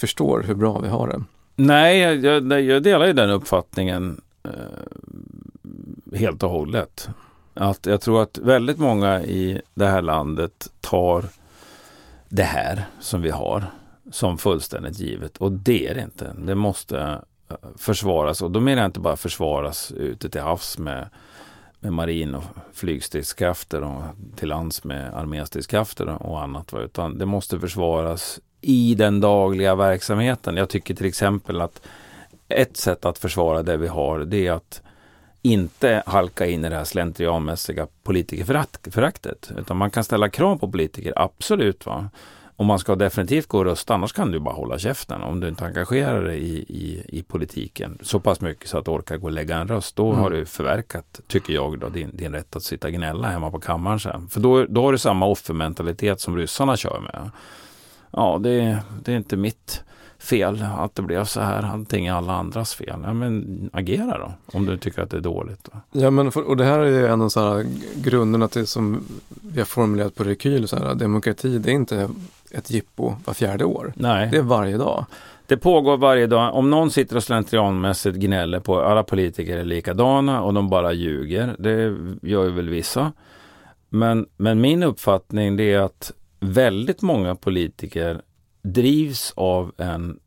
[0.00, 1.22] förstår hur bra vi har det.
[1.56, 7.08] Nej, jag, jag, jag delar ju den uppfattningen eh, helt och hållet.
[7.54, 11.24] Att jag tror att väldigt många i det här landet tar
[12.28, 13.64] det här som vi har
[14.10, 15.36] som fullständigt givet.
[15.36, 16.32] Och det är det inte.
[16.38, 16.98] Det måste
[17.48, 18.42] eh, försvaras.
[18.42, 21.08] Och då menar jag inte bara försvaras ute till havs med,
[21.80, 24.02] med marin och flygstridskrafter och
[24.36, 26.74] till lands med arméstridskrafter och annat.
[26.74, 30.56] Utan det måste försvaras i den dagliga verksamheten.
[30.56, 31.82] Jag tycker till exempel att
[32.48, 34.82] ett sätt att försvara det vi har det är att
[35.42, 39.52] inte halka in i det här slentrianmässiga politikerföraktet.
[39.58, 41.86] Utan man kan ställa krav på politiker, absolut.
[41.86, 42.10] va.
[42.56, 45.48] och man ska definitivt gå och rösta, annars kan du bara hålla käften om du
[45.48, 49.26] inte engagerar dig i, i, i politiken så pass mycket så att du orkar gå
[49.26, 49.96] och lägga en röst.
[49.96, 50.20] Då mm.
[50.20, 53.60] har du förverkat, tycker jag, då, din, din rätt att sitta och gnälla hemma på
[53.60, 54.28] kammaren sen.
[54.28, 57.30] För då, då har du samma offermentalitet som ryssarna kör med.
[58.10, 59.82] Ja, det, det är inte mitt
[60.18, 61.62] fel att det blev så här.
[61.62, 63.00] Allting är alla andras fel.
[63.04, 65.68] Ja, men agera då, om du tycker att det är dåligt.
[65.72, 66.00] Då.
[66.00, 69.04] Ja, men för, och det här är ju en av så här grunderna till som
[69.28, 70.68] vi har formulerat på Rekyl.
[70.68, 72.10] Så här, demokrati, det är inte
[72.50, 73.92] ett jippo var fjärde år.
[73.96, 74.28] Nej.
[74.30, 75.06] Det är varje dag.
[75.46, 76.54] Det pågår varje dag.
[76.54, 81.56] Om någon sitter och slentrianmässigt gnäller på alla politiker är likadana och de bara ljuger.
[81.58, 81.96] Det
[82.28, 83.12] gör ju väl vissa.
[83.88, 88.22] Men, men min uppfattning det är att väldigt många politiker
[88.62, 90.20] drivs av en,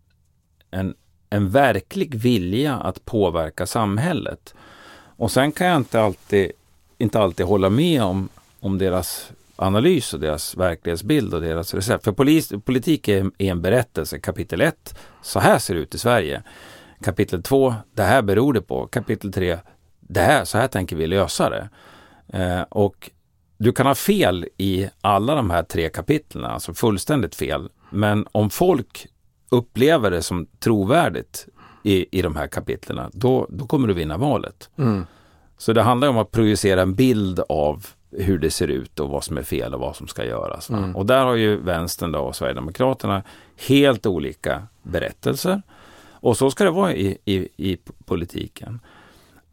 [0.72, 0.95] en,
[1.30, 4.53] en verklig vilja att påverka samhället.
[5.18, 6.51] Och sen kan jag inte alltid,
[6.97, 12.03] inte alltid hålla med om, om deras analys och deras verklighetsbild och deras recept.
[12.03, 14.20] För polis, politik är, är en berättelse.
[14.20, 16.43] Kapitel 1, så här ser det ut i Sverige.
[17.03, 18.88] Kapitel 2, det här beror det på.
[18.88, 19.57] Kapitel 3,
[19.99, 21.70] det här, så här tänker vi lösa det.
[22.28, 23.11] Eh, och
[23.58, 27.70] du kan ha fel i alla de här tre kapitlen, alltså fullständigt fel.
[27.89, 29.08] Men om folk
[29.49, 31.47] upplever det som trovärdigt
[31.84, 34.70] i, i de här kapitlen, då, då kommer du vinna valet.
[34.78, 35.06] Mm.
[35.58, 39.24] Så det handlar om att projicera en bild av hur det ser ut och vad
[39.24, 40.70] som är fel och vad som ska göras.
[40.70, 40.95] Mm.
[40.95, 43.24] Och där har ju vänstern då och Sverigedemokraterna
[43.68, 45.62] helt olika berättelser.
[46.12, 48.80] Och så ska det vara i, i, i politiken.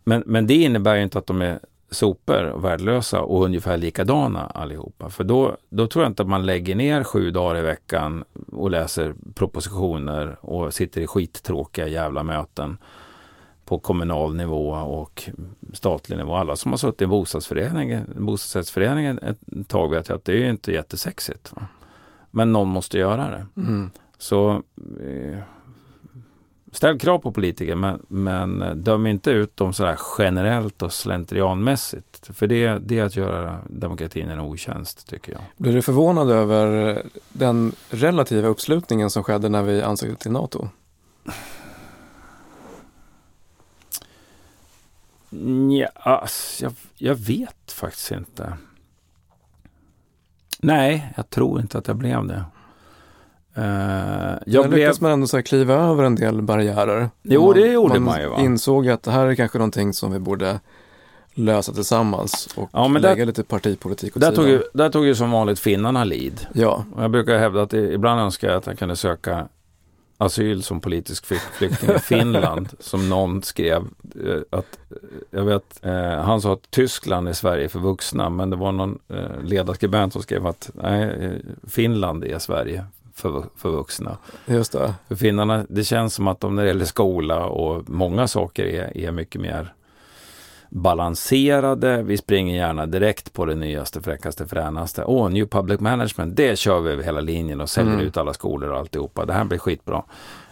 [0.04, 1.60] Men, men det innebär ju inte att de är
[1.90, 5.10] sopor och värdelösa och ungefär likadana allihopa.
[5.10, 8.70] För då, då tror jag inte att man lägger ner sju dagar i veckan och
[8.70, 12.78] läser propositioner och sitter i skittråkiga jävla möten
[13.64, 15.30] på kommunal nivå och
[15.72, 16.34] statlig nivå.
[16.34, 20.50] Alla som har suttit i en bostadsförening, bostadsrättsförening ett tag vet jag att det är
[20.50, 21.52] inte jättesexigt.
[21.56, 21.62] Va?
[22.30, 23.46] Men någon måste göra det.
[23.60, 23.90] Mm.
[24.18, 24.50] Så
[25.00, 25.38] eh,
[26.72, 32.36] ställ krav på politiker men, men eh, döm inte ut dem sådär generellt och slentrianmässigt.
[32.36, 35.42] För det, det är att göra demokratin en otjänst tycker jag.
[35.56, 37.02] Blir du förvånad över
[37.32, 40.68] den relativa uppslutningen som skedde när vi ansökte till NATO?
[45.68, 46.26] Ja,
[46.60, 48.56] jag, jag vet faktiskt inte.
[50.58, 52.44] Nej, jag tror inte att jag blev det.
[53.58, 53.64] Uh,
[54.46, 54.72] jag Men blev...
[54.72, 57.10] lyckas man ändå så kliva över en del barriärer.
[57.22, 58.28] Jo, man, det gjorde man, man ju.
[58.28, 58.40] Va?
[58.40, 60.60] insåg att det här är kanske någonting som vi borde
[61.34, 64.44] lösa tillsammans och ja, lägga där, lite partipolitik åt där sidan.
[64.44, 66.46] Tog ju, där tog ju som vanligt finnarna lid.
[66.52, 66.84] Ja.
[66.94, 69.48] Och jag brukar hävda att ibland önskar jag att jag kunde söka
[70.20, 73.82] asyl som politisk flykting i Finland som någon skrev
[74.26, 74.78] eh, att
[75.30, 78.98] jag vet, eh, han sa att Tyskland är Sverige för vuxna men det var någon
[79.08, 82.84] eh, ledarskribent som skrev att nej, Finland är Sverige
[83.20, 84.16] för, för vuxna.
[84.46, 84.94] Just det.
[85.08, 88.96] För finnarna, det känns som att de när det gäller skola och många saker är,
[88.96, 89.74] är mycket mer
[90.70, 92.02] balanserade.
[92.02, 95.04] Vi springer gärna direkt på det nyaste, fräckaste, fränaste.
[95.04, 98.06] Åh, oh, New Public Management, det kör vi över hela linjen och säljer mm.
[98.06, 99.26] ut alla skolor och alltihopa.
[99.26, 100.02] Det här blir skitbra.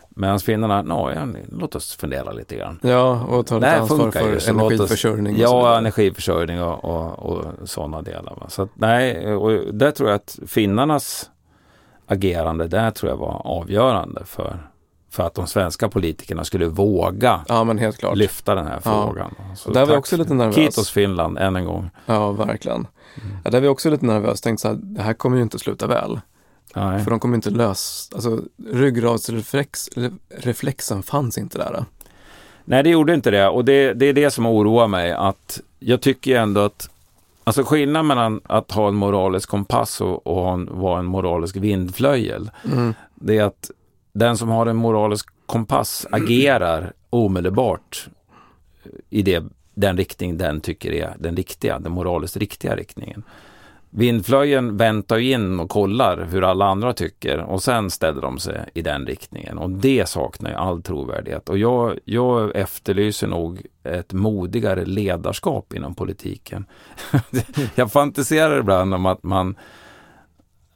[0.08, 2.78] Medan finnarna, no, ja, låt oss fundera lite grann.
[2.82, 5.34] Ja, och ta lite ansvar för ju, energiförsörjning.
[5.34, 8.36] Oss, ja, energiförsörjning och, och, och sådana delar.
[8.40, 8.46] Va?
[8.48, 11.30] Så att, nej, och där tror jag att finnarnas
[12.08, 14.58] agerande där tror jag var avgörande för
[15.10, 17.74] för att de svenska politikerna skulle våga ja,
[18.14, 19.34] lyfta den här frågan.
[19.38, 19.56] Ja.
[19.56, 20.54] Så där var jag också lite nervös.
[20.54, 21.90] Kitos Finland än en gång.
[22.06, 22.76] Ja, verkligen.
[22.76, 22.88] Mm.
[23.44, 24.40] Ja, där var jag också lite nervös.
[24.40, 26.20] Tänkte så här, det här kommer ju inte sluta väl.
[26.74, 27.04] Nej.
[27.04, 28.40] För de kommer inte lösa, alltså
[28.72, 31.84] ryggradsreflexen fanns inte där.
[32.64, 36.00] Nej, det gjorde inte det och det, det är det som oroar mig att jag
[36.00, 36.90] tycker ändå att
[37.48, 42.50] Alltså skillnaden mellan att ha en moralisk kompass och, och vara en moralisk vindflöjel.
[42.72, 42.94] Mm.
[43.14, 43.70] Det är att
[44.12, 48.08] den som har en moralisk kompass agerar omedelbart
[49.10, 49.44] i det,
[49.74, 53.22] den riktning den tycker är den riktiga, den moraliskt riktiga riktningen.
[53.90, 58.82] Vindflöjen väntar in och kollar hur alla andra tycker och sen ställer de sig i
[58.82, 61.48] den riktningen och det saknar ju all trovärdighet.
[61.48, 66.66] Och jag, jag efterlyser nog ett modigare ledarskap inom politiken.
[67.74, 69.56] jag fantiserar ibland om att man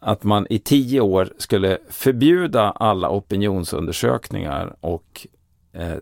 [0.04, 5.26] att man i tio år skulle förbjuda alla opinionsundersökningar och
[5.72, 5.96] eh,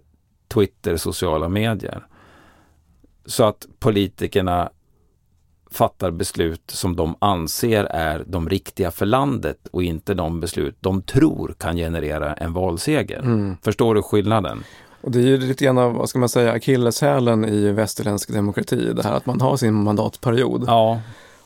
[0.48, 2.06] Twitter, sociala medier.
[3.26, 4.70] Så att politikerna
[5.70, 11.02] fattar beslut som de anser är de riktiga för landet och inte de beslut de
[11.02, 13.18] tror kan generera en valseger.
[13.18, 13.56] Mm.
[13.62, 14.64] Förstår du skillnaden?
[15.00, 18.92] Och det är ju lite grann av, vad ska man säga, akilleshälen i västerländsk demokrati.
[18.92, 20.64] Det här att man har sin mandatperiod.
[20.66, 21.00] Ja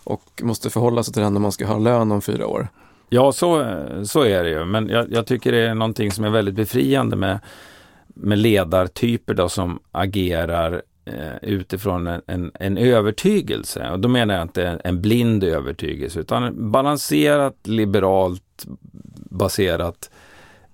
[0.04, 2.68] och måste förhålla sig till den när man ska ha lön om fyra år.
[3.08, 4.64] Ja, så, så är det ju.
[4.64, 7.38] Men jag, jag, tycker det är någonting som är väldigt befriande med,
[8.06, 13.90] med ledartyper då som agerar eh, utifrån en, en, en, övertygelse.
[13.90, 18.66] Och då menar jag inte en blind övertygelse utan balanserat, liberalt
[19.30, 20.10] baserat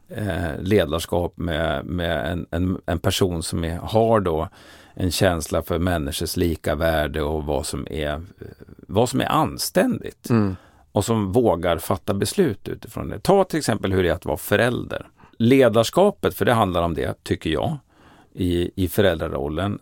[0.09, 4.49] eh, ledarskap med, med en, en, en person som är, har då
[4.95, 8.23] en känsla för människors lika värde och vad som är,
[8.89, 10.31] vad som är anständigt.
[10.31, 10.57] Mm.
[10.93, 13.19] Och som vågar fatta beslut utifrån det.
[13.19, 15.07] Ta till exempel hur det är att vara förälder.
[15.39, 17.77] Ledarskapet, för det handlar om det, tycker jag,
[18.33, 19.79] i, i föräldrarollen.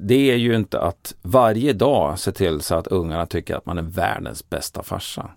[0.00, 3.78] Det är ju inte att varje dag se till så att ungarna tycker att man
[3.78, 5.30] är världens bästa farsa.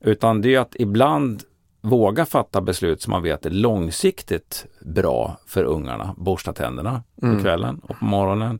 [0.00, 1.42] Utan det är att ibland
[1.80, 6.14] våga fatta beslut som man vet är långsiktigt bra för ungarna.
[6.16, 7.36] Borsta tänderna mm.
[7.36, 8.58] på kvällen och på morgonen.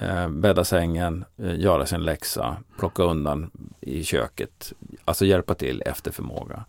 [0.00, 3.50] Eh, bädda sängen, eh, göra sin läxa, plocka undan
[3.80, 4.72] i köket.
[5.04, 6.64] Alltså hjälpa till efter förmåga.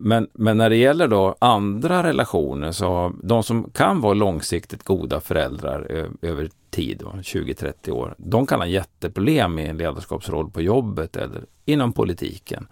[0.00, 5.20] Men, men när det gäller då andra relationer så de som kan vara långsiktigt goda
[5.20, 11.44] föräldrar över tid, 20-30 år, de kan ha jätteproblem i en ledarskapsroll på jobbet eller
[11.64, 12.66] inom politiken.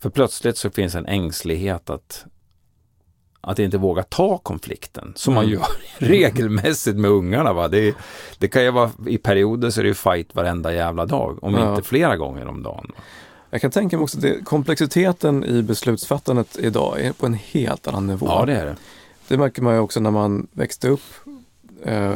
[0.00, 2.26] För plötsligt så finns en ängslighet att,
[3.40, 5.44] att inte våga ta konflikten som mm.
[5.44, 5.66] man gör
[5.98, 7.52] regelmässigt med ungarna.
[7.52, 7.68] Va?
[7.68, 7.94] Det,
[8.38, 11.70] det kan ju vara i perioder så är det fight varenda jävla dag, om ja.
[11.70, 12.92] inte flera gånger om dagen.
[12.96, 13.02] Va?
[13.54, 18.06] Jag kan tänka mig också att komplexiteten i beslutsfattandet idag är på en helt annan
[18.06, 18.26] nivå.
[18.26, 18.76] Ja, det är det.
[19.28, 21.00] Det märker man ju också när man växte upp
[21.82, 22.14] eh,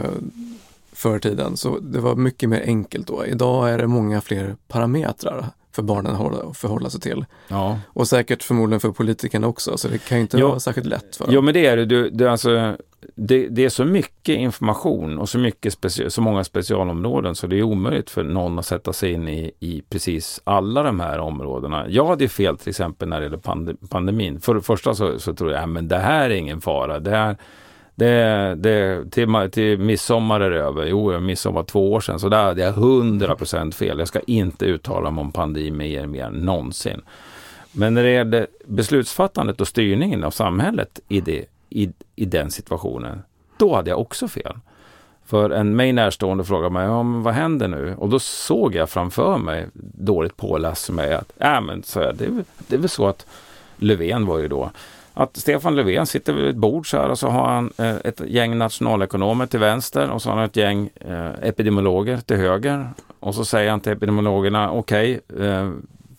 [0.92, 1.56] förr i tiden.
[1.56, 3.26] Så det var mycket mer enkelt då.
[3.26, 7.24] Idag är det många fler parametrar för barnen att förhålla sig till.
[7.48, 7.78] Ja.
[7.86, 11.16] Och säkert förmodligen för politikerna också, så det kan ju inte jo, vara särskilt lätt
[11.16, 11.34] för dem.
[11.34, 11.84] Jo, men det är det.
[11.84, 12.76] Du, du, alltså,
[13.14, 17.58] det, det är så mycket information och så, mycket speci så många specialområden så det
[17.58, 21.88] är omöjligt för någon att sätta sig in i, i precis alla de här områdena.
[21.88, 24.40] Jag hade fel till exempel när det gäller pandemin.
[24.40, 27.00] För det första så, så tror jag att det här är ingen fara.
[27.00, 27.36] Det här,
[27.98, 30.86] det, det, till, till midsommar är det över.
[30.86, 32.20] Jo, midsommar två år sedan.
[32.20, 33.98] Så där hade jag 100% fel.
[33.98, 37.00] Jag ska inte uttala mig om pandemi mer någonsin.
[37.72, 43.22] Men när det gäller beslutsfattandet och styrningen av samhället i, det, i, i den situationen,
[43.56, 44.54] då hade jag också fel.
[45.26, 47.94] För en mig närstående frågade mig, ja, men vad händer nu?
[47.98, 52.44] Och då såg jag framför mig, dåligt påläst mig, att äh, men, så är det,
[52.68, 53.26] det är väl så att
[53.76, 54.70] Löfven var ju då
[55.18, 58.20] att Stefan Löfven sitter vid ett bord så här och så har han eh, ett
[58.26, 62.90] gäng nationalekonomer till vänster och så har han ett gäng eh, epidemiologer till höger.
[63.20, 65.70] Och så säger han till epidemiologerna, okej, okay, eh,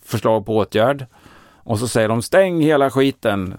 [0.04, 1.06] förslag på åtgärd.
[1.54, 3.54] Och så säger de stäng hela skiten,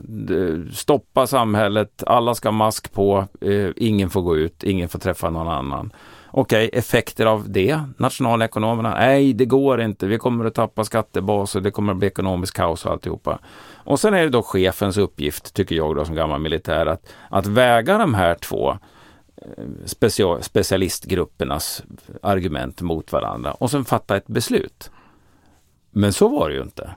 [0.74, 5.30] stoppa samhället, alla ska ha mask på, eh, ingen får gå ut, ingen får träffa
[5.30, 5.94] någon annan.
[6.32, 11.62] Okej, okay, effekter av det, nationalekonomerna, nej det går inte, vi kommer att tappa skattebaser,
[11.62, 13.40] det kommer att bli ekonomisk kaos och alltihopa.
[13.84, 17.46] Och sen är det då chefens uppgift, tycker jag då som gammal militär, att, att
[17.46, 18.72] väga de här två
[19.36, 21.84] eh, special, specialistgruppernas
[22.22, 24.92] argument mot varandra och sen fatta ett beslut.
[25.92, 26.96] Men så var det ju inte.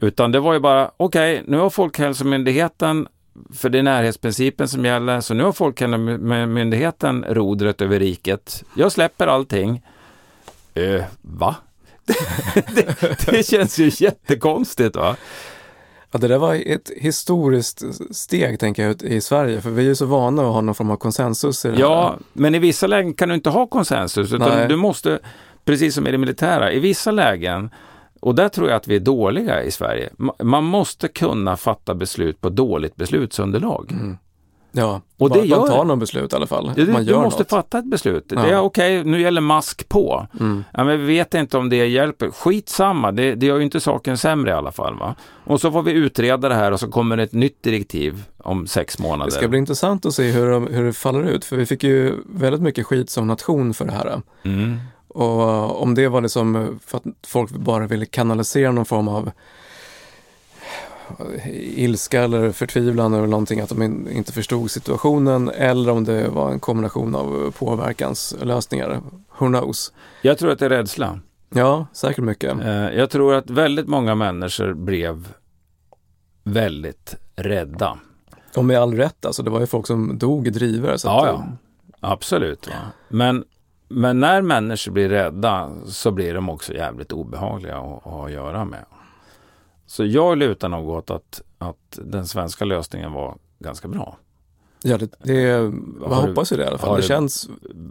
[0.00, 3.08] Utan det var ju bara, okej, okay, nu har Folkhälsomyndigheten,
[3.54, 8.64] för det är närhetsprincipen som gäller, så nu har Folkhälsomyndigheten rodret över riket.
[8.74, 9.82] Jag släpper allting.
[10.74, 11.56] Öh, va?
[12.54, 15.16] det, det, känns ju jättekonstigt va?
[16.10, 19.94] Ja, det där var ett historiskt steg, tänker jag, i Sverige, för vi är ju
[19.94, 21.64] så vana att ha någon form av konsensus.
[21.64, 22.18] I det ja, här.
[22.32, 24.68] men i vissa lägen kan du inte ha konsensus, utan Nej.
[24.68, 25.18] du måste,
[25.64, 27.70] precis som i det militära, i vissa lägen
[28.20, 30.10] och där tror jag att vi är dåliga i Sverige.
[30.42, 33.92] Man måste kunna fatta beslut på dåligt beslutsunderlag.
[33.92, 34.18] Mm.
[34.76, 35.58] Ja, och det gör...
[35.58, 36.72] man tar något beslut i alla fall.
[36.76, 37.50] Du, man du måste något.
[37.50, 38.24] fatta ett beslut.
[38.28, 38.42] Ja.
[38.42, 40.26] Det är okej, okay, nu gäller mask på.
[40.40, 40.64] Mm.
[40.72, 42.30] Ja, men vi vet inte om det hjälper.
[42.30, 44.98] Skitsamma, det, det gör ju inte saken sämre i alla fall.
[44.98, 45.14] Va?
[45.44, 48.66] Och så får vi utreda det här och så kommer det ett nytt direktiv om
[48.66, 49.30] sex månader.
[49.30, 51.84] Det ska bli intressant att se hur, de, hur det faller ut, för vi fick
[51.84, 54.22] ju väldigt mycket skit som nation för det här.
[54.44, 54.78] Mm.
[55.08, 59.30] Och om det var liksom för att folk bara ville kanalisera någon form av
[61.54, 66.60] ilska eller förtvivlan eller någonting att de inte förstod situationen eller om det var en
[66.60, 69.00] kombination av påverkanslösningar.
[69.38, 69.92] Who knows?
[70.22, 71.20] Jag tror att det är rädsla.
[71.54, 72.60] Ja, säkert mycket.
[72.60, 75.28] Eh, jag tror att väldigt många människor blev
[76.44, 77.98] väldigt rädda.
[78.56, 80.96] Och med all rätt, alltså det var ju folk som dog i drivor.
[80.96, 81.44] Så ja, ja,
[82.00, 82.66] absolut.
[82.66, 82.74] Va?
[83.08, 83.44] Men,
[83.88, 88.64] men när människor blir rädda så blir de också jävligt obehagliga att ha att göra
[88.64, 88.84] med.
[89.86, 94.16] Så jag lutar nog åt att, att den svenska lösningen var ganska bra.
[94.82, 95.60] Ja, det, det
[96.08, 96.94] man hoppas ju det i alla fall.
[96.96, 97.48] Det, det känns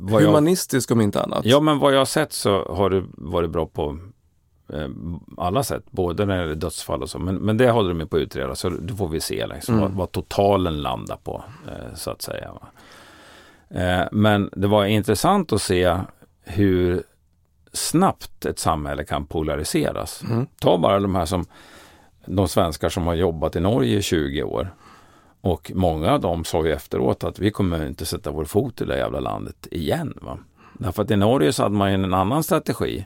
[0.10, 1.46] humanistiskt om inte annat.
[1.46, 3.98] Ja, men vad jag har sett så har det varit bra på
[4.74, 4.88] eh,
[5.38, 7.20] alla sätt, både när det gäller dödsfall och så.
[7.20, 9.88] Men, men det håller de på att utreda så då får vi se liksom, Mm.
[9.88, 12.52] vad, vad totalen landar på eh, så att säga.
[13.70, 15.98] Eh, men det var intressant att se
[16.44, 17.04] hur
[17.74, 20.24] snabbt ett samhälle kan polariseras.
[20.24, 20.48] Mm.
[20.60, 21.46] Ta bara de här som
[22.28, 24.74] de svenskar som har jobbat i Norge i 20 år.
[25.42, 28.86] Och många av dem sa ju efteråt att vi kommer inte sätta vår fot i
[28.86, 30.14] det jävla landet igen.
[30.22, 30.38] Va?
[30.74, 33.06] Därför att i Norge så hade man ju en annan strategi.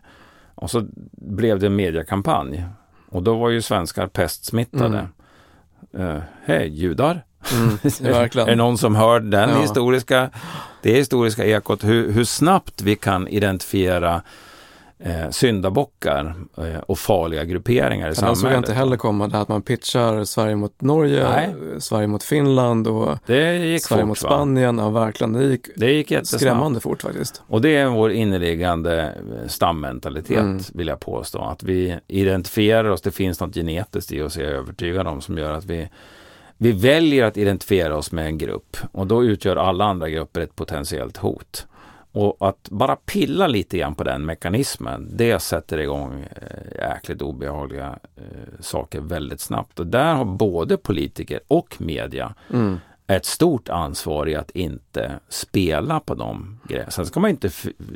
[0.55, 2.65] Och så blev det en mediekampanj.
[3.09, 5.07] Och då var ju svenskar pestsmittade.
[5.97, 7.25] Eh, Hej judar!
[7.53, 7.69] Mm.
[7.83, 9.61] Är det någon som hör den Ja.
[9.61, 10.29] historiska,
[10.81, 11.83] det historiska ekot?
[11.83, 14.21] Hur, hur snabbt vi kan identifiera
[15.03, 18.57] eh, syndabockar eh, och farliga grupperingar i Ja, Den såg jag samhället.
[18.57, 21.55] inte heller komma, det här att man pitchar Sverige mot Norge, Nej.
[21.81, 24.29] Sverige mot Finland och Det gick Sverige fort, mot va?
[24.29, 24.77] Spanien.
[24.77, 25.33] Ja, verkligen.
[25.33, 26.41] Det gick Det gick jättesnabbt.
[26.41, 27.41] skrämmande fort faktiskt.
[27.47, 30.61] Och det är vår inneliggande eh, stammentalitet Mm.
[30.73, 31.39] vill jag påstå.
[31.41, 35.37] Att vi identifierar oss, det finns något genetiskt i oss, är jag övertygad om, som
[35.37, 35.89] gör att vi,
[36.57, 38.77] vi väljer att identifiera oss med en grupp.
[38.91, 41.65] Och då utgör alla andra grupper ett potentiellt hot.
[42.11, 47.99] Och att bara pilla lite grann på den mekanismen, det sätter igång eh, jäkligt obehagliga
[48.15, 48.23] eh,
[48.59, 49.79] saker väldigt snabbt.
[49.79, 52.79] Och där har både politiker och media Mm.
[53.07, 56.91] ett stort ansvar i att inte spela på de grejerna.
[56.91, 57.49] Sen ska man inte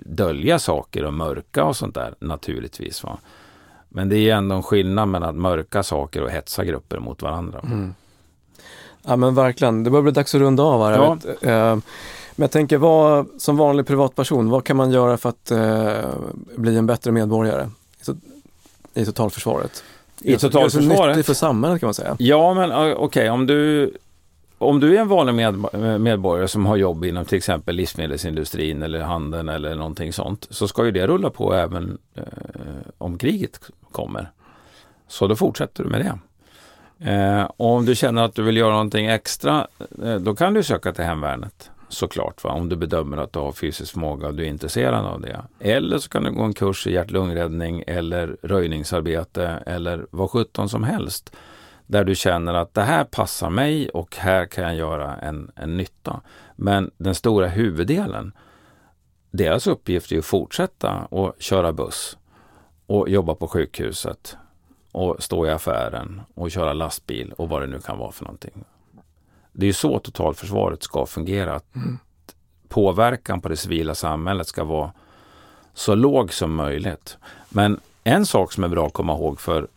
[0.06, 3.04] dölja saker och mörka och sånt där naturligtvis.
[3.04, 3.18] Va?
[3.90, 7.60] Men det är ändå en skillnad mellan att mörka saker och hetsa grupper mot varandra.
[7.64, 7.94] Mm.
[9.06, 11.18] Ja men verkligen, det börjar bli dags att runda av här.
[11.42, 11.80] Ja.
[12.36, 16.10] Men jag tänker, vad, som vanlig privatperson, vad kan man göra för att eh,
[16.56, 17.70] bli en bättre medborgare
[18.02, 18.20] i, to-
[18.94, 19.84] i totalförsvaret?
[20.22, 21.16] I Gör så totalförsvaret?
[21.16, 22.16] nyttig för samhället kan man säga.
[22.20, 23.92] Ja, men okej, om du
[24.58, 29.00] om du är en vanlig med, medborgare som har jobb inom till exempel livsmedelsindustrin eller
[29.02, 32.24] handeln eller någonting sånt så ska ju det rulla på även eh,
[32.98, 33.60] om kriget
[33.92, 34.32] kommer.
[35.08, 36.00] Så då fortsätter du med
[37.00, 37.12] det.
[37.12, 39.68] Eh, om du känner att du vill göra någonting extra
[40.04, 42.44] eh, då kan du söka till hemvärnet såklart.
[42.44, 42.52] Va?
[42.52, 45.42] Om du bedömer att du har fysisk förmåga och du är intresserad av det.
[45.60, 50.84] Eller så kan du gå en kurs i hjärt-lungräddning eller röjningsarbete eller vad sjutton som
[50.84, 51.36] helst
[51.88, 55.78] där du känner att det här passar mig och här kan jag göra en, en
[55.78, 56.22] nytta.
[56.56, 58.32] Men den stora huvuddelen,
[59.32, 62.18] deras uppgift är att fortsätta och köra buss
[62.86, 64.38] och jobba på sjukhuset
[64.92, 68.64] och stå i affären och köra lastbil och vad det nu kan vara för någonting.
[69.54, 71.56] Det är ju så totalförsvaret ska fungera.
[71.56, 71.98] Att Mm.
[72.68, 74.92] Påverkan på det civila samhället ska vara
[75.74, 77.18] så låg som möjligt.
[77.50, 79.68] Men en sak som är bra att komma ihåg för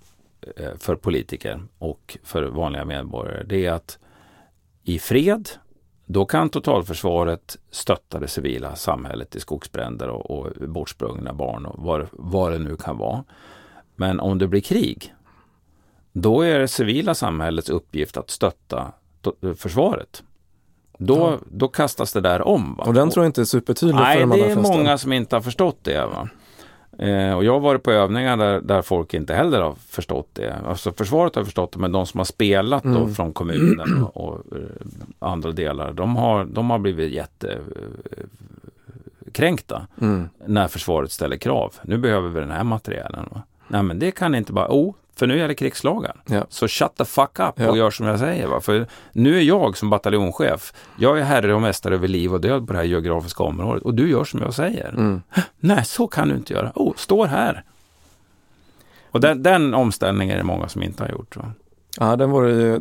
[0.57, 3.99] eh, för politiker och för vanliga medborgare, det är att
[4.83, 5.49] i fred,
[6.07, 12.07] då kan totalförsvaret stötta det civila samhället i skogsbränder och, och bortsprungna barn och vad,
[12.13, 13.25] vad det nu kan vara.
[13.97, 15.15] Men om det blir krig,
[16.13, 18.93] då är det civila samhällets uppgift att stötta
[19.57, 20.23] försvaret.
[20.99, 21.39] Då, Ja.
[21.51, 22.75] då kastas det där om.
[22.79, 22.85] Va?
[22.85, 24.73] Och den tror jag inte är supertydlig för Nej, de det är flesta.
[24.77, 26.07] många som inte har förstått det.
[26.07, 26.29] Va?
[26.99, 30.57] Eh, och jag har varit på övningar där, där folk inte heller har förstått det.
[30.67, 33.15] Alltså försvaret har förstått det, men de som har spelat då Mm.
[33.15, 34.63] från kommunen och, och eh,
[35.19, 37.13] andra delar, de har, de har blivit
[39.27, 40.29] jättekränkta Mm.
[40.47, 41.75] när försvaret ställer krav.
[41.83, 43.29] Nu behöver vi den här materialen.
[43.31, 43.43] Va?
[43.69, 46.17] Nej, men det kan inte bara, oh, för nu är det krigslagar.
[46.27, 46.47] Ja.
[46.49, 47.71] Så shut the fuck up Ja.
[47.71, 48.47] och gör som jag säger.
[48.47, 48.61] Va?
[48.61, 52.67] För nu är jag som bataljonschef, jag är herre och mästare över liv och död
[52.67, 54.89] på det här geografiska området och du gör som jag säger.
[54.89, 55.23] Mm.
[55.61, 56.73] Nej, så kan du inte göra.
[56.75, 57.63] Oh, står här.
[59.11, 61.37] Och den, den omställningen är det många som inte har gjort.
[61.37, 61.53] Va?
[62.01, 62.81] Ja, den vore ju,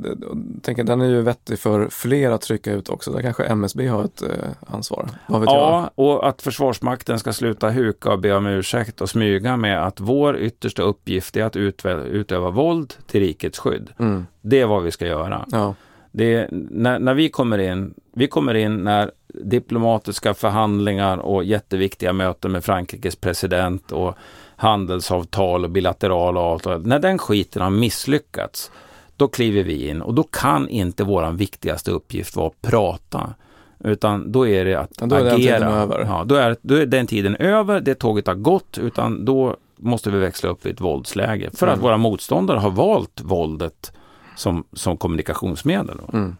[0.62, 3.12] tänker, den är ju vettig för fler att trycka ut också.
[3.12, 4.30] Där kanske MSB har ett eh,
[4.68, 5.10] ansvar.
[5.28, 5.44] Vet jag?
[5.46, 10.00] Ja, och att Försvarsmakten ska sluta huka och be om ursäkt och smyga med att
[10.00, 13.90] vår yttersta uppgift är att utöva, våld till rikets skydd.
[14.00, 14.28] Mm.
[14.42, 15.46] Det är vad vi ska göra.
[15.52, 15.76] Ja.
[16.12, 22.14] Det är, när, när vi kommer in, vi kommer in när diplomatiska förhandlingar och jätteviktiga
[22.14, 24.16] möten med Frankrikes president och
[24.56, 26.88] handelsavtal och bilaterala avtal.
[26.88, 28.72] När den skiten har misslyckats,
[29.18, 33.34] då kliver vi in och då kan inte våran viktigaste uppgift vara att prata.
[33.80, 35.58] Utan då är det att Ja, då är den agera.
[35.58, 36.00] tiden över.
[36.06, 40.12] Ja, då, är, då är den tiden över, det tåget har gått, utan då måste
[40.12, 41.50] vi växla upp i ett våldsläge.
[41.54, 41.84] För att Mm.
[41.84, 43.92] våra motståndare har valt våldet
[44.36, 46.00] som, som kommunikationsmedel.
[46.14, 46.38] Mm.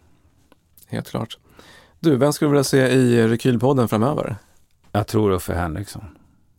[0.86, 1.38] Helt klart.
[2.00, 4.36] Du, vem skulle du vilja se i Rekylpodden framöver?
[4.92, 6.04] Jag tror Uffe Henriksson.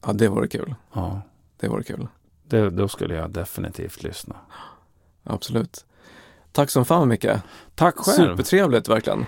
[0.05, 0.75] Ja, det vore kul.
[0.93, 1.21] Ja,
[1.59, 2.07] Det vore kul.
[2.47, 4.35] det, då skulle jag definitivt lyssna.
[5.23, 5.85] Absolut.
[6.57, 7.27] Tack som fan Micke.
[7.75, 8.29] Tack själv.
[8.29, 9.25] Supertrevligt verkligen.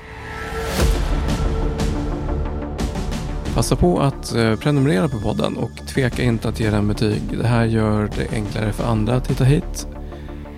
[3.56, 7.22] Passa på att eh, prenumerera på podden och tveka inte att ge den betyg.
[7.38, 9.88] Det här gör det enklare för andra att hitta hit.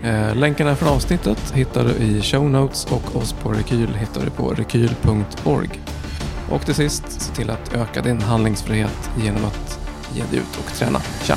[0.04, 4.30] Eh, länkarna från avsnittet hittar du i show notes och oss på Rekyl hittar du
[4.30, 5.70] på rekyl.org.
[6.52, 9.80] Och till sist, se till att öka din handlingsfrihet genom att
[10.14, 11.00] ge dig ut och träna.
[11.24, 11.36] Tja!